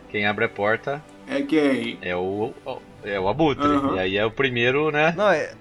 [0.08, 1.96] quem abre a porta É quem?
[2.02, 2.52] é o,
[3.04, 3.64] é o Abutre.
[3.64, 3.94] Aham.
[3.94, 5.14] E aí é o primeiro, né?
[5.16, 5.52] Não, é.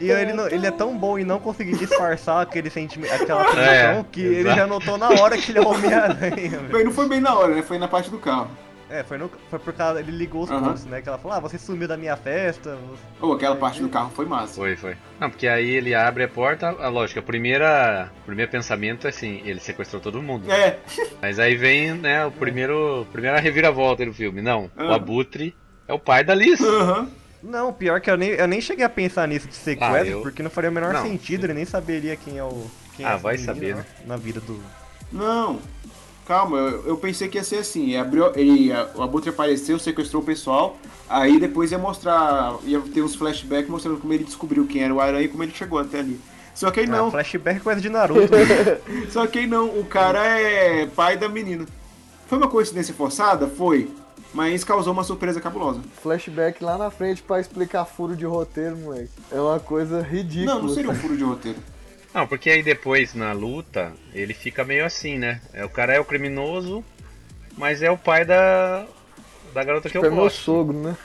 [0.00, 3.60] E ele, não- ele é tão bom em não conseguir disfarçar aquele sentimento, aquela tensão
[4.00, 4.56] É, que ele exato.
[4.56, 6.58] já notou na hora que ele é o Homem-Aranha.
[6.70, 7.62] Bem, não foi bem na hora, né?
[7.62, 8.50] Foi na parte do carro.
[8.90, 10.00] É, foi, no, foi por causa.
[10.00, 10.62] Ele ligou os Aham.
[10.68, 11.02] pontos, né?
[11.02, 12.78] Que ela falou, ah, você sumiu da minha festa.
[12.88, 14.54] você- Ou aquela parte do carro foi massa.
[14.54, 14.96] Foi, foi.
[15.20, 19.10] Não, porque aí ele abre a porta, a lógica, a primeira, o primeiro pensamento é
[19.10, 20.50] assim, ele sequestrou todo mundo.
[20.50, 20.78] É.
[21.20, 24.40] Mas aí vem, né, o primeiro, primeira reviravolta do filme.
[24.40, 24.94] Não, o Ah.
[24.94, 25.54] Abutre
[25.86, 26.58] é o pai da Liz.
[27.42, 30.20] Não, pior que eu nem, eu nem cheguei a pensar nisso de sequestro, Ah, eu-
[30.22, 32.66] porque não faria o menor Não, sentido, ele nem saberia quem é o.
[32.96, 33.86] Quem Ah, é vai saber, né?
[34.06, 34.60] Na vida do.
[35.12, 35.60] Não.
[36.26, 37.96] Calma, eu, eu pensei que ia ser assim.
[37.96, 40.76] Abriu, ele, a- o Abutre apareceu, sequestrou o pessoal.
[41.08, 42.56] Aí depois ia mostrar.
[42.64, 45.52] ia ter uns flashbacks mostrando como ele descobriu quem era o Aranha e como ele
[45.54, 46.20] chegou até ali.
[46.54, 47.06] Só que aí não.
[47.06, 48.28] Ah, flashback é coisa de Naruto.
[49.10, 51.64] Só que aí não, o cara é pai da menina.
[52.26, 53.46] Foi uma coincidência forçada?
[53.46, 53.88] Foi.
[54.32, 55.80] Mas causou uma surpresa cabulosa.
[56.02, 59.10] Flashback lá na frente pra explicar furo de roteiro, moleque.
[59.32, 60.54] É uma coisa ridícula.
[60.56, 61.58] Não, não seria um furo de roteiro.
[62.12, 65.40] Não, porque aí depois na luta ele fica meio assim, né?
[65.52, 66.84] É, o cara é o criminoso,
[67.56, 68.86] mas é o pai da
[69.54, 70.40] da garota que Tipo, eu é meu gosto.
[70.42, 70.96] sogro, né?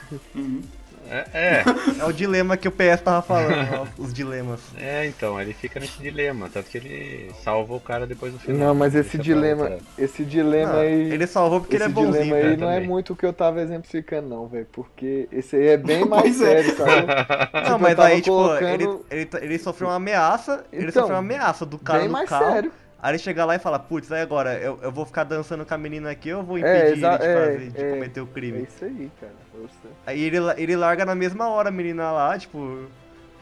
[1.10, 1.64] É, é.
[2.00, 4.60] É o dilema que o PS tava falando, ó, os dilemas.
[4.76, 8.58] É, então, ele fica nesse dilema, tanto que ele salva o cara depois no final.
[8.68, 11.12] Não, mas esse pra dilema, esse dilema Não, aí.
[11.12, 12.88] ele salvou porque ele esse é bonzinho, dilema aí cara, não é também.
[12.88, 14.66] muito o que eu tava exemplificando, não, velho.
[14.72, 16.62] Porque esse aí é bem mais é.
[16.62, 17.06] sério, sabe?
[17.54, 21.16] Não, Tipo, mas aí, tipo, colocando- ele, ele, ele sofreu uma ameaça, ele Então, sofreu
[21.16, 22.52] uma ameaça do cara bem no mais carro.
[22.52, 22.72] sério.
[23.00, 25.74] Aí ele chega lá e fala, putz, aí agora, eu, eu vou ficar dançando com
[25.74, 27.90] a menina aqui ou eu vou É, impedir exa- ele de, é, fazer, de é,
[27.90, 28.58] cometer o crime?
[28.58, 29.43] É isso aí, cara.
[29.82, 29.90] Sei.
[30.06, 32.86] Aí ele, ele larga na mesma hora a menina lá, tipo,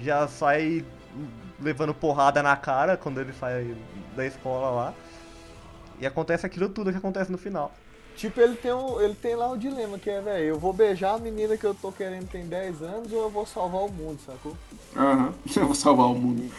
[0.00, 0.84] já sai
[1.60, 3.74] levando porrada na cara quando ele sai
[4.14, 4.94] da escola lá.
[5.98, 7.72] E acontece aquilo tudo que acontece no final.
[8.16, 11.14] Tipo, ele tem, um, ele tem lá o dilema, que é, velho, eu vou beijar
[11.14, 14.20] a menina que eu tô querendo tem 10 anos ou eu vou salvar o mundo,
[14.24, 14.56] sacou?
[14.94, 15.32] Aham.
[15.56, 16.50] Eu vou salvar o mundo.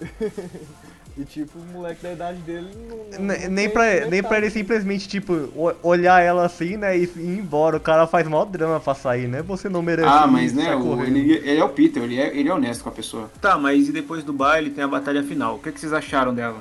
[1.18, 2.96] E tipo, o moleque da idade dele não.
[2.96, 5.48] não- Ne- não nem, pra, metade nem pra ele simplesmente, tipo,
[5.82, 7.76] olhar ela assim, né, e ir embora.
[7.76, 9.42] O cara faz mó drama pra sair, né?
[9.42, 12.48] Você não merece Ah, mas né, o- ele, ele é o Peter, ele é, ele
[12.48, 13.30] é honesto com a pessoa.
[13.40, 15.56] Tá, mas e depois do baile tem a batalha final.
[15.56, 16.58] O que, que vocês acharam dela?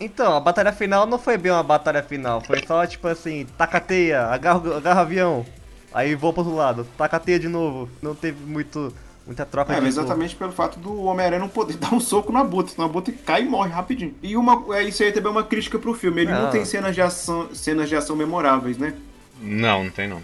[0.00, 2.40] Então, a batalha final não foi bem uma batalha final.
[2.40, 5.46] Foi só, tipo assim, taca a teia, agarra, o- agarra o avião.
[5.94, 7.88] Aí vou pro outro lado, taca a teia de novo.
[8.02, 8.92] Não teve muito
[9.26, 12.38] Muita troca É, de exatamente pelo fato do Homem-Aranha não poder dar um soco no
[12.38, 14.14] Abutre, senão o Abutre cai e morre rapidinho.
[14.22, 16.50] E uma, é, isso aí também é uma crítica pro filme, ele não Ah.
[16.50, 18.94] tem cenas de ação, cenas de ação memoráveis, né?
[19.40, 20.20] Não, não tem não.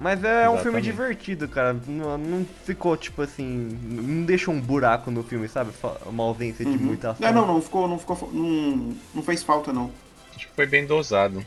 [0.00, 0.84] Mas é um filme Exatamente.
[0.84, 1.76] divertido, cara.
[1.86, 3.78] Não, não ficou, tipo assim.
[3.82, 5.70] Não deixa um buraco no filme, sabe?
[6.06, 6.78] Uma ausência de Uhum.
[6.78, 7.24] muita ação.
[7.28, 9.92] É, não, não ficou, não ficou, não, não fez falta não.
[10.34, 11.44] Acho que foi bem dosado.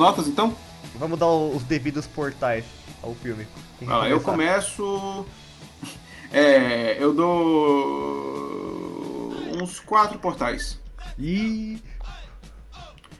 [0.00, 0.56] Notas então?
[0.96, 2.64] Vamos dar os devidos portais
[3.02, 3.46] ao filme.
[3.86, 5.26] Ah, eu começo.
[6.32, 7.32] É, eu dou
[9.60, 10.78] uns quatro portais.
[11.18, 11.82] E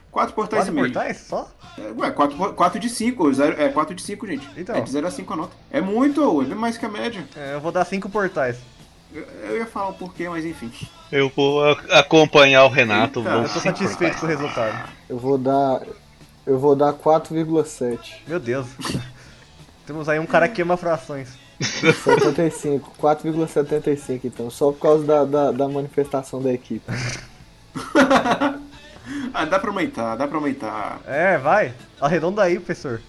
[0.09, 0.93] quatro portais Quatro e meio.
[0.93, 1.51] portais só?
[1.77, 4.47] É, ué, 4, quatro de 5, é 4 de 5, gente.
[4.55, 4.77] Então.
[4.77, 5.53] É de 0 a 5 a nota.
[5.69, 7.27] É muito, é bem mais que a média.
[7.35, 8.59] É, eu vou dar cinco portais.
[9.13, 10.71] Eu, eu ia falar o porquê, mas enfim.
[11.11, 13.19] Eu vou acompanhar o Renato.
[13.19, 14.89] Eita, vou Eu tô satisfeito com o resultado.
[15.09, 15.81] Eu vou dar.
[16.45, 18.21] Eu vou dar 4,7.
[18.27, 18.67] Meu Deus.
[19.85, 21.29] Temos aí um cara que queima frações.
[21.59, 26.91] 75, 4,75 então, só por causa da, da, da manifestação da equipe.
[29.33, 30.99] Ah, dá pra aumentar, dá pra aumentar.
[31.05, 31.73] É, vai.
[31.99, 33.01] Arredonda aí, professor.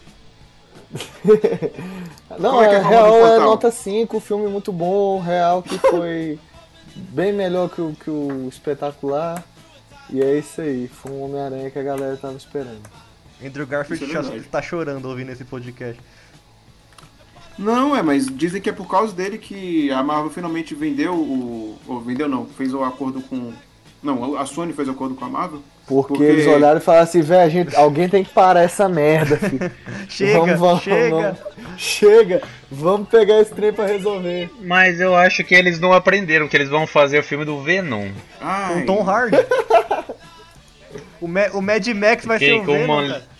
[2.39, 6.39] Não, é que é é, real é nota 5, filme muito bom, real que foi
[6.95, 9.43] bem melhor que o, que o espetacular.
[10.11, 12.83] E é isso aí, foi um Homem-Aranha que a galera tava esperando.
[13.45, 14.45] Andrew Garfield é já verdade.
[14.51, 16.01] tá chorando ouvindo esse podcast.
[17.59, 21.79] Não, é, mas dizem que é por causa dele que a Marvel finalmente vendeu o.
[21.87, 23.53] Ou vendeu não, fez o acordo com.
[24.03, 25.63] Não, a Sony fez o acordo com a Marvel.
[25.87, 29.71] Porque, eles olharam e falaram assim, velho, gente, alguém tem que parar essa merda, filho.
[30.09, 31.39] Chega, chega.
[31.77, 34.49] chega, vamos pegar esse trem pra resolver.
[34.61, 38.11] Mas eu acho que eles não aprenderam, que eles vão fazer o filme do Venom.
[38.41, 39.37] Ai, Com Tom Hardy.
[41.21, 43.32] o, Ma- o Mad Max vai ser o Venom, uma- cara.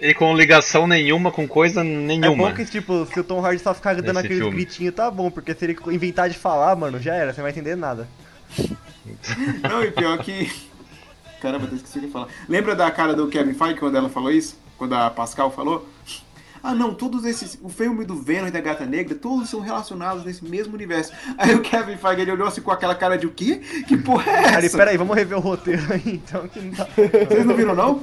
[0.00, 2.48] E com ligação nenhuma com coisa É nenhuma.
[2.48, 4.56] bom que, tipo, se o Tom Hardy só ficar dando Nesse aquele filme.
[4.56, 7.52] gritinho, tá bom, porque se ele inventar de falar, mano, já era, você não vai
[7.52, 8.08] entender nada.
[9.68, 10.50] Não, e pior que.
[11.40, 12.28] Caramba, até esqueci o que eu ia falar.
[12.48, 14.56] Lembra da cara do Kevin Feige quando ela falou isso?
[14.76, 15.88] Quando a Pascal falou?
[16.62, 17.58] Ah, não, todos esses.
[17.62, 21.12] O filme do Venom e da Gata Negra, todos são relacionados nesse mesmo universo.
[21.38, 23.60] Aí o Kevin Feige ele olhou assim com aquela cara de o quê?
[23.88, 24.58] Que porra é essa?
[24.58, 26.86] Aí, peraí, vamos rever o roteiro aí, então, que não tá...
[27.28, 28.02] Vocês não viram, não?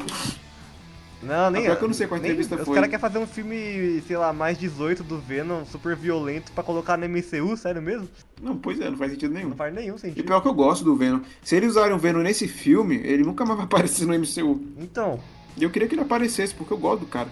[1.22, 1.64] Não, nem.
[1.64, 2.76] Pior que eu não sei qual nem- entrevista Os foi.
[2.76, 6.96] caras querem fazer um filme, sei lá, mais 18 do Venom, super violento, pra colocar
[6.98, 8.08] no MCU, sério mesmo?
[8.42, 9.50] Não, pois é, não faz sentido nenhum.
[9.50, 10.24] Não faz nenhum E sentido.
[10.26, 11.22] pior que eu gosto do Venom.
[11.42, 14.62] Se eles usarem o Venom nesse filme, ele nunca mais vai aparecer no MCU.
[14.78, 15.20] Então,
[15.58, 17.30] E eu queria que ele aparecesse, porque eu gosto do cara.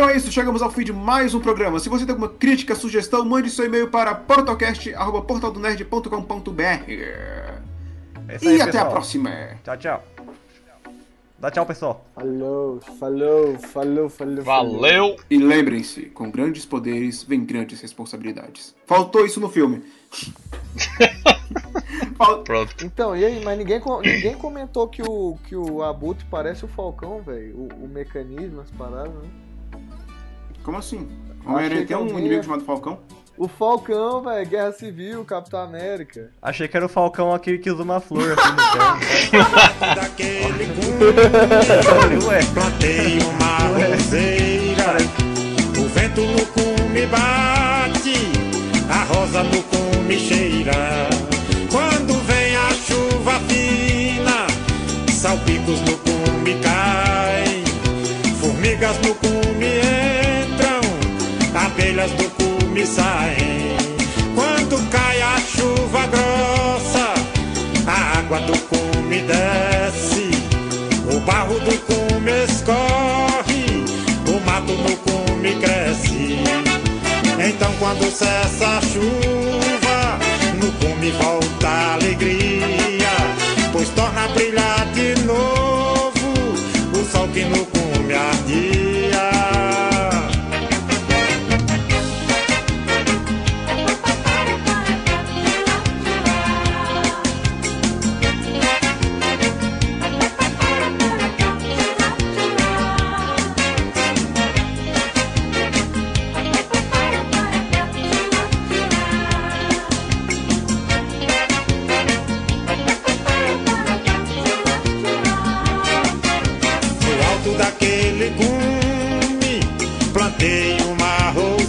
[0.00, 1.78] Então é isso, chegamos ao fim de mais um programa.
[1.78, 7.58] Se você tem alguma crítica, sugestão, mande seu e-mail para portalcast.portaldonerd.com.br é
[8.40, 8.90] E aí, até a pessoal.
[8.92, 9.30] próxima.
[9.62, 10.02] Tchau, tchau.
[11.38, 12.06] Dá tchau, pessoal.
[12.14, 14.42] Falou, falou, falou, falou.
[14.42, 15.16] Valeu!
[15.28, 18.74] E lembrem-se, com grandes poderes vem grandes responsabilidades.
[18.86, 19.84] Faltou isso no filme.
[22.16, 22.86] Fal- Pronto.
[22.86, 27.20] Então, e aí, mas ninguém, ninguém comentou que o, que o Abutre parece o Falcão,
[27.20, 27.54] velho.
[27.54, 29.28] O, o mecanismo, as paradas, né?
[30.70, 31.08] Como assim?
[31.44, 33.00] Homem-Aranha tem um alguém inimigo chamado Falcão?
[33.36, 36.30] O Falcão, velho, Guerra Civil, Capitão América.
[36.40, 39.94] Achei que era o Falcão aquele que usa uma flor assim no.
[39.96, 40.68] Daquele
[42.24, 42.40] Ué.
[42.54, 44.96] plantei uma roseira.
[45.76, 48.14] O vento no cume bate,
[48.88, 51.08] a rosa no cume cheira.
[51.68, 54.46] Quando vem a chuva fina,
[55.10, 57.64] salpicos no cume caem,
[58.40, 59.89] formigas no cume
[61.54, 63.76] abelhas do cume saem.
[64.34, 67.14] Quando cai a chuva grossa,
[67.86, 70.30] a água do cume desce.
[71.12, 73.84] O barro do cume escorre,
[74.28, 76.38] o mato no cume cresce.
[77.38, 80.18] Então quando cessa a chuva,
[80.60, 83.10] no cume volta a alegria,
[83.72, 84.79] pois torna a brilhar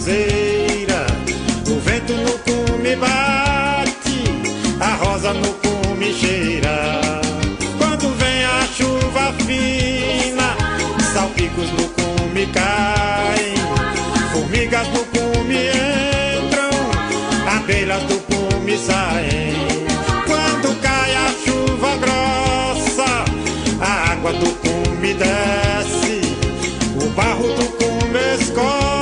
[0.01, 1.05] oliveira.
[1.69, 4.23] O vento no cume bate,
[4.79, 7.11] a rosa no cume cheira.
[7.77, 10.55] Quando vem a chuva fina,
[11.13, 13.55] salpicos no cume caem,
[14.33, 19.53] formigas no cume entram, abelhas do cume saem.
[20.25, 23.25] Quando cai a chuva grossa,
[23.79, 26.21] a água do cume desce,
[27.01, 29.00] o barro do cume escorre.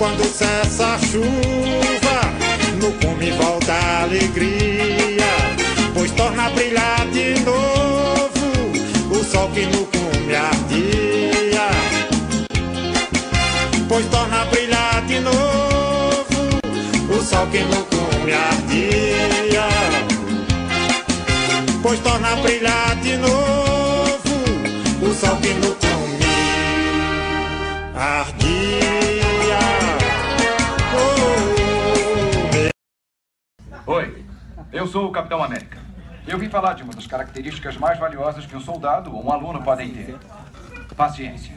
[0.00, 2.20] Quando cessa a chuva,
[2.80, 5.30] no cume volta a alegria,
[5.92, 11.68] pois torna a brilhar de novo o sol que no cume ardia.
[13.90, 16.40] Pois torna a brilhar de novo
[17.10, 19.68] o sol que no cume ardia.
[21.82, 23.59] Pois torna a brilhar de novo
[35.00, 35.78] sou o Capitão América.
[36.26, 39.62] Eu vim falar de uma das características mais valiosas que um soldado ou um aluno
[39.62, 40.14] podem ter:
[40.94, 41.56] paciência.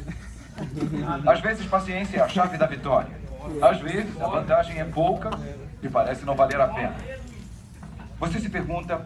[1.27, 3.11] Às vezes, paciência é a chave da vitória.
[3.61, 5.29] Às vezes, a vantagem é pouca
[5.81, 6.95] e parece não valer a pena.
[8.17, 9.05] Você se pergunta: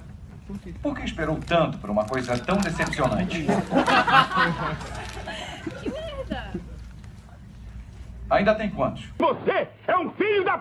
[0.83, 3.47] por que esperou tanto por uma coisa tão decepcionante?
[8.29, 9.03] Ainda tem quantos?
[9.17, 10.55] Você é um filho da